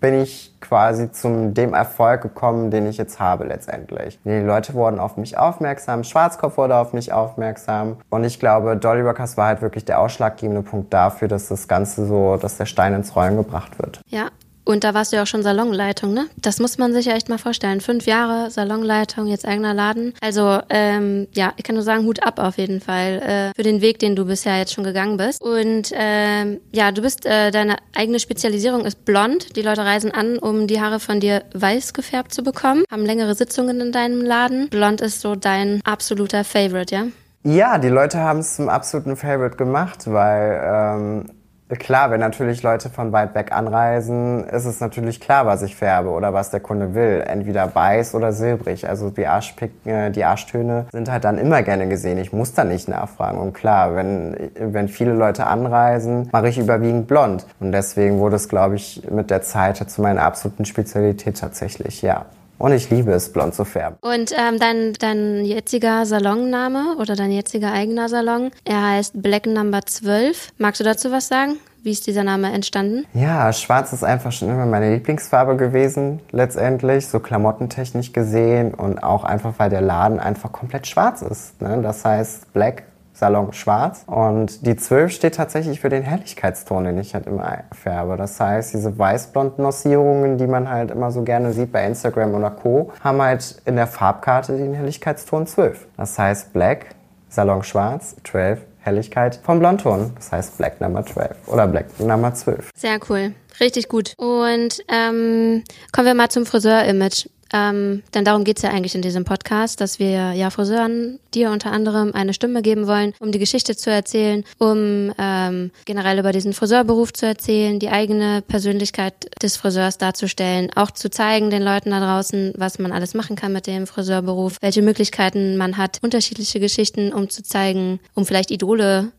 bin 0.00 0.14
ich 0.14 0.54
quasi 0.60 1.10
zum 1.10 1.54
dem 1.54 1.74
Erfolg 1.74 2.22
gekommen, 2.22 2.70
den 2.70 2.86
ich 2.86 2.96
jetzt 2.96 3.20
habe 3.20 3.44
letztendlich. 3.44 4.18
Die 4.24 4.40
Leute 4.40 4.74
wurden 4.74 4.98
auf 4.98 5.16
mich 5.16 5.38
aufmerksam, 5.38 6.04
Schwarzkopf 6.04 6.56
wurde 6.56 6.76
auf 6.76 6.92
mich 6.92 7.12
aufmerksam 7.12 7.96
und 8.10 8.24
ich 8.24 8.38
glaube, 8.38 8.76
Dolly 8.76 9.02
Rockers 9.02 9.36
war 9.36 9.46
halt 9.46 9.62
wirklich 9.62 9.84
der 9.84 10.00
ausschlaggebende 10.00 10.62
Punkt 10.62 10.92
dafür, 10.92 11.28
dass 11.28 11.48
das 11.48 11.68
Ganze 11.68 12.06
so, 12.06 12.36
dass 12.36 12.56
der 12.56 12.66
Stein 12.66 12.94
ins 12.94 13.14
Rollen 13.16 13.36
gebracht 13.36 13.78
wird. 13.78 14.00
Ja, 14.08 14.28
und 14.66 14.84
da 14.84 14.92
warst 14.94 15.12
du 15.12 15.16
ja 15.16 15.22
auch 15.22 15.26
schon 15.26 15.42
Salonleitung, 15.42 16.12
ne? 16.12 16.26
Das 16.36 16.58
muss 16.58 16.76
man 16.76 16.92
sich 16.92 17.06
ja 17.06 17.14
echt 17.14 17.28
mal 17.28 17.38
vorstellen. 17.38 17.80
Fünf 17.80 18.06
Jahre 18.06 18.50
Salonleitung, 18.50 19.28
jetzt 19.28 19.46
eigener 19.46 19.72
Laden. 19.72 20.12
Also 20.20 20.58
ähm, 20.68 21.28
ja, 21.32 21.52
ich 21.56 21.64
kann 21.64 21.76
nur 21.76 21.84
sagen, 21.84 22.04
Hut 22.04 22.22
ab 22.22 22.38
auf 22.40 22.58
jeden 22.58 22.80
Fall 22.80 23.22
äh, 23.22 23.52
für 23.56 23.62
den 23.62 23.80
Weg, 23.80 24.00
den 24.00 24.16
du 24.16 24.26
bisher 24.26 24.58
jetzt 24.58 24.74
schon 24.74 24.84
gegangen 24.84 25.16
bist. 25.16 25.40
Und 25.40 25.92
ähm, 25.94 26.60
ja, 26.72 26.90
du 26.90 27.00
bist, 27.00 27.24
äh, 27.24 27.50
deine 27.52 27.76
eigene 27.94 28.18
Spezialisierung 28.18 28.84
ist 28.84 29.04
blond. 29.04 29.56
Die 29.56 29.62
Leute 29.62 29.84
reisen 29.84 30.10
an, 30.10 30.38
um 30.38 30.66
die 30.66 30.80
Haare 30.80 30.98
von 30.98 31.20
dir 31.20 31.44
weiß 31.54 31.94
gefärbt 31.94 32.34
zu 32.34 32.42
bekommen, 32.42 32.84
haben 32.90 33.06
längere 33.06 33.36
Sitzungen 33.36 33.80
in 33.80 33.92
deinem 33.92 34.20
Laden. 34.20 34.68
Blond 34.68 35.00
ist 35.00 35.20
so 35.20 35.36
dein 35.36 35.80
absoluter 35.84 36.42
Favorite, 36.42 36.94
ja? 36.94 37.06
Ja, 37.44 37.78
die 37.78 37.88
Leute 37.88 38.18
haben 38.18 38.40
es 38.40 38.56
zum 38.56 38.68
absoluten 38.68 39.14
Favorite 39.14 39.56
gemacht, 39.56 40.10
weil 40.10 40.60
ähm, 40.64 41.26
Klar, 41.68 42.12
wenn 42.12 42.20
natürlich 42.20 42.62
Leute 42.62 42.90
von 42.90 43.10
weit 43.10 43.34
weg 43.34 43.50
anreisen, 43.50 44.44
ist 44.44 44.66
es 44.66 44.78
natürlich 44.78 45.20
klar, 45.20 45.46
was 45.46 45.62
ich 45.62 45.74
färbe 45.74 46.10
oder 46.10 46.32
was 46.32 46.50
der 46.50 46.60
Kunde 46.60 46.94
will. 46.94 47.24
Entweder 47.26 47.74
weiß 47.74 48.14
oder 48.14 48.32
silbrig. 48.32 48.88
Also 48.88 49.10
die, 49.10 49.26
Arschpicken, 49.26 49.90
äh, 49.90 50.10
die 50.12 50.22
Arschtöne 50.22 50.86
sind 50.92 51.10
halt 51.10 51.24
dann 51.24 51.38
immer 51.38 51.64
gerne 51.64 51.88
gesehen. 51.88 52.18
Ich 52.18 52.32
muss 52.32 52.54
da 52.54 52.62
nicht 52.62 52.86
nachfragen. 52.88 53.38
Und 53.38 53.52
klar, 53.52 53.96
wenn, 53.96 54.50
wenn 54.54 54.86
viele 54.86 55.12
Leute 55.14 55.48
anreisen, 55.48 56.28
mache 56.30 56.48
ich 56.48 56.58
überwiegend 56.58 57.08
blond. 57.08 57.46
Und 57.58 57.72
deswegen 57.72 58.20
wurde 58.20 58.36
es, 58.36 58.48
glaube 58.48 58.76
ich, 58.76 59.02
mit 59.10 59.30
der 59.30 59.42
Zeit 59.42 59.76
zu 59.76 60.02
meiner 60.02 60.22
absoluten 60.22 60.66
Spezialität 60.66 61.40
tatsächlich, 61.40 62.00
ja. 62.00 62.26
Und 62.58 62.72
ich 62.72 62.90
liebe 62.90 63.12
es, 63.12 63.32
blond 63.32 63.54
zu 63.54 63.64
färben. 63.64 63.98
Und 64.00 64.32
ähm, 64.32 64.58
dein, 64.58 64.94
dein 64.94 65.44
jetziger 65.44 66.06
Salonname 66.06 66.96
oder 66.98 67.14
dein 67.14 67.30
jetziger 67.30 67.72
eigener 67.72 68.08
Salon, 68.08 68.50
er 68.64 68.90
heißt 68.90 69.20
Black 69.20 69.46
Number 69.46 69.82
12. 69.84 70.52
Magst 70.58 70.80
du 70.80 70.84
dazu 70.84 71.12
was 71.12 71.28
sagen? 71.28 71.56
Wie 71.82 71.92
ist 71.92 72.06
dieser 72.08 72.24
Name 72.24 72.52
entstanden? 72.52 73.04
Ja, 73.14 73.52
schwarz 73.52 73.92
ist 73.92 74.02
einfach 74.02 74.32
schon 74.32 74.48
immer 74.48 74.66
meine 74.66 74.92
Lieblingsfarbe 74.94 75.56
gewesen, 75.56 76.18
letztendlich, 76.32 77.06
so 77.06 77.20
klamottentechnisch 77.20 78.12
gesehen 78.12 78.74
und 78.74 78.98
auch 79.04 79.22
einfach, 79.22 79.54
weil 79.58 79.70
der 79.70 79.82
Laden 79.82 80.18
einfach 80.18 80.50
komplett 80.50 80.88
schwarz 80.88 81.22
ist. 81.22 81.62
Ne? 81.62 81.80
Das 81.82 82.04
heißt, 82.04 82.52
Black 82.52 82.82
Salon 83.16 83.52
schwarz. 83.52 84.04
Und 84.06 84.66
die 84.66 84.76
12 84.76 85.10
steht 85.10 85.36
tatsächlich 85.36 85.80
für 85.80 85.88
den 85.88 86.02
Helligkeitston, 86.02 86.84
den 86.84 86.98
ich 86.98 87.14
halt 87.14 87.26
immer 87.26 87.64
färbe. 87.72 88.16
Das 88.16 88.38
heißt, 88.38 88.74
diese 88.74 88.98
weiß-blonden 88.98 89.64
Nossierungen, 89.64 90.36
die 90.36 90.46
man 90.46 90.68
halt 90.68 90.90
immer 90.90 91.10
so 91.10 91.22
gerne 91.22 91.52
sieht 91.52 91.72
bei 91.72 91.86
Instagram 91.86 92.34
oder 92.34 92.50
Co., 92.50 92.92
haben 93.02 93.22
halt 93.22 93.56
in 93.64 93.76
der 93.76 93.86
Farbkarte 93.86 94.56
den 94.56 94.74
Helligkeitston 94.74 95.46
12. 95.46 95.86
Das 95.96 96.18
heißt 96.18 96.52
Black, 96.52 96.94
Salon 97.28 97.62
schwarz, 97.62 98.16
12, 98.24 98.60
Helligkeit 98.80 99.40
vom 99.42 99.58
Blondton. 99.58 100.12
Das 100.14 100.32
heißt 100.32 100.58
Black 100.58 100.80
Number 100.80 101.04
12 101.04 101.30
oder 101.46 101.66
Black 101.66 101.98
Number 101.98 102.34
12. 102.34 102.70
Sehr 102.76 102.98
cool. 103.08 103.32
Richtig 103.60 103.88
gut. 103.88 104.12
Und 104.18 104.82
ähm, 104.88 105.64
kommen 105.92 106.06
wir 106.06 106.14
mal 106.14 106.28
zum 106.28 106.44
Friseur-Image. 106.44 107.28
Ähm, 107.52 108.02
denn 108.14 108.24
darum 108.24 108.44
geht's 108.44 108.62
ja 108.62 108.70
eigentlich 108.70 108.94
in 108.94 109.02
diesem 109.02 109.24
Podcast, 109.24 109.80
dass 109.80 109.98
wir 109.98 110.32
ja 110.32 110.50
Friseuren 110.50 111.18
dir 111.34 111.50
unter 111.50 111.70
anderem 111.70 112.12
eine 112.14 112.34
Stimme 112.34 112.62
geben 112.62 112.86
wollen, 112.86 113.12
um 113.20 113.32
die 113.32 113.38
Geschichte 113.38 113.76
zu 113.76 113.90
erzählen, 113.90 114.44
um 114.58 115.12
ähm, 115.18 115.70
generell 115.84 116.18
über 116.18 116.32
diesen 116.32 116.52
Friseurberuf 116.52 117.12
zu 117.12 117.26
erzählen, 117.26 117.78
die 117.78 117.90
eigene 117.90 118.42
Persönlichkeit 118.42 119.14
des 119.42 119.56
Friseurs 119.56 119.98
darzustellen, 119.98 120.70
auch 120.74 120.90
zu 120.90 121.10
zeigen 121.10 121.50
den 121.50 121.62
Leuten 121.62 121.90
da 121.90 122.00
draußen, 122.00 122.54
was 122.56 122.78
man 122.78 122.92
alles 122.92 123.14
machen 123.14 123.36
kann 123.36 123.52
mit 123.52 123.66
dem 123.66 123.86
Friseurberuf, 123.86 124.56
welche 124.60 124.82
Möglichkeiten 124.82 125.56
man 125.56 125.76
hat, 125.76 125.98
unterschiedliche 126.02 126.60
Geschichten, 126.60 127.12
um 127.12 127.28
zu 127.28 127.42
zeigen, 127.42 128.00
um 128.14 128.24
vielleicht 128.24 128.50
Idole 128.50 129.12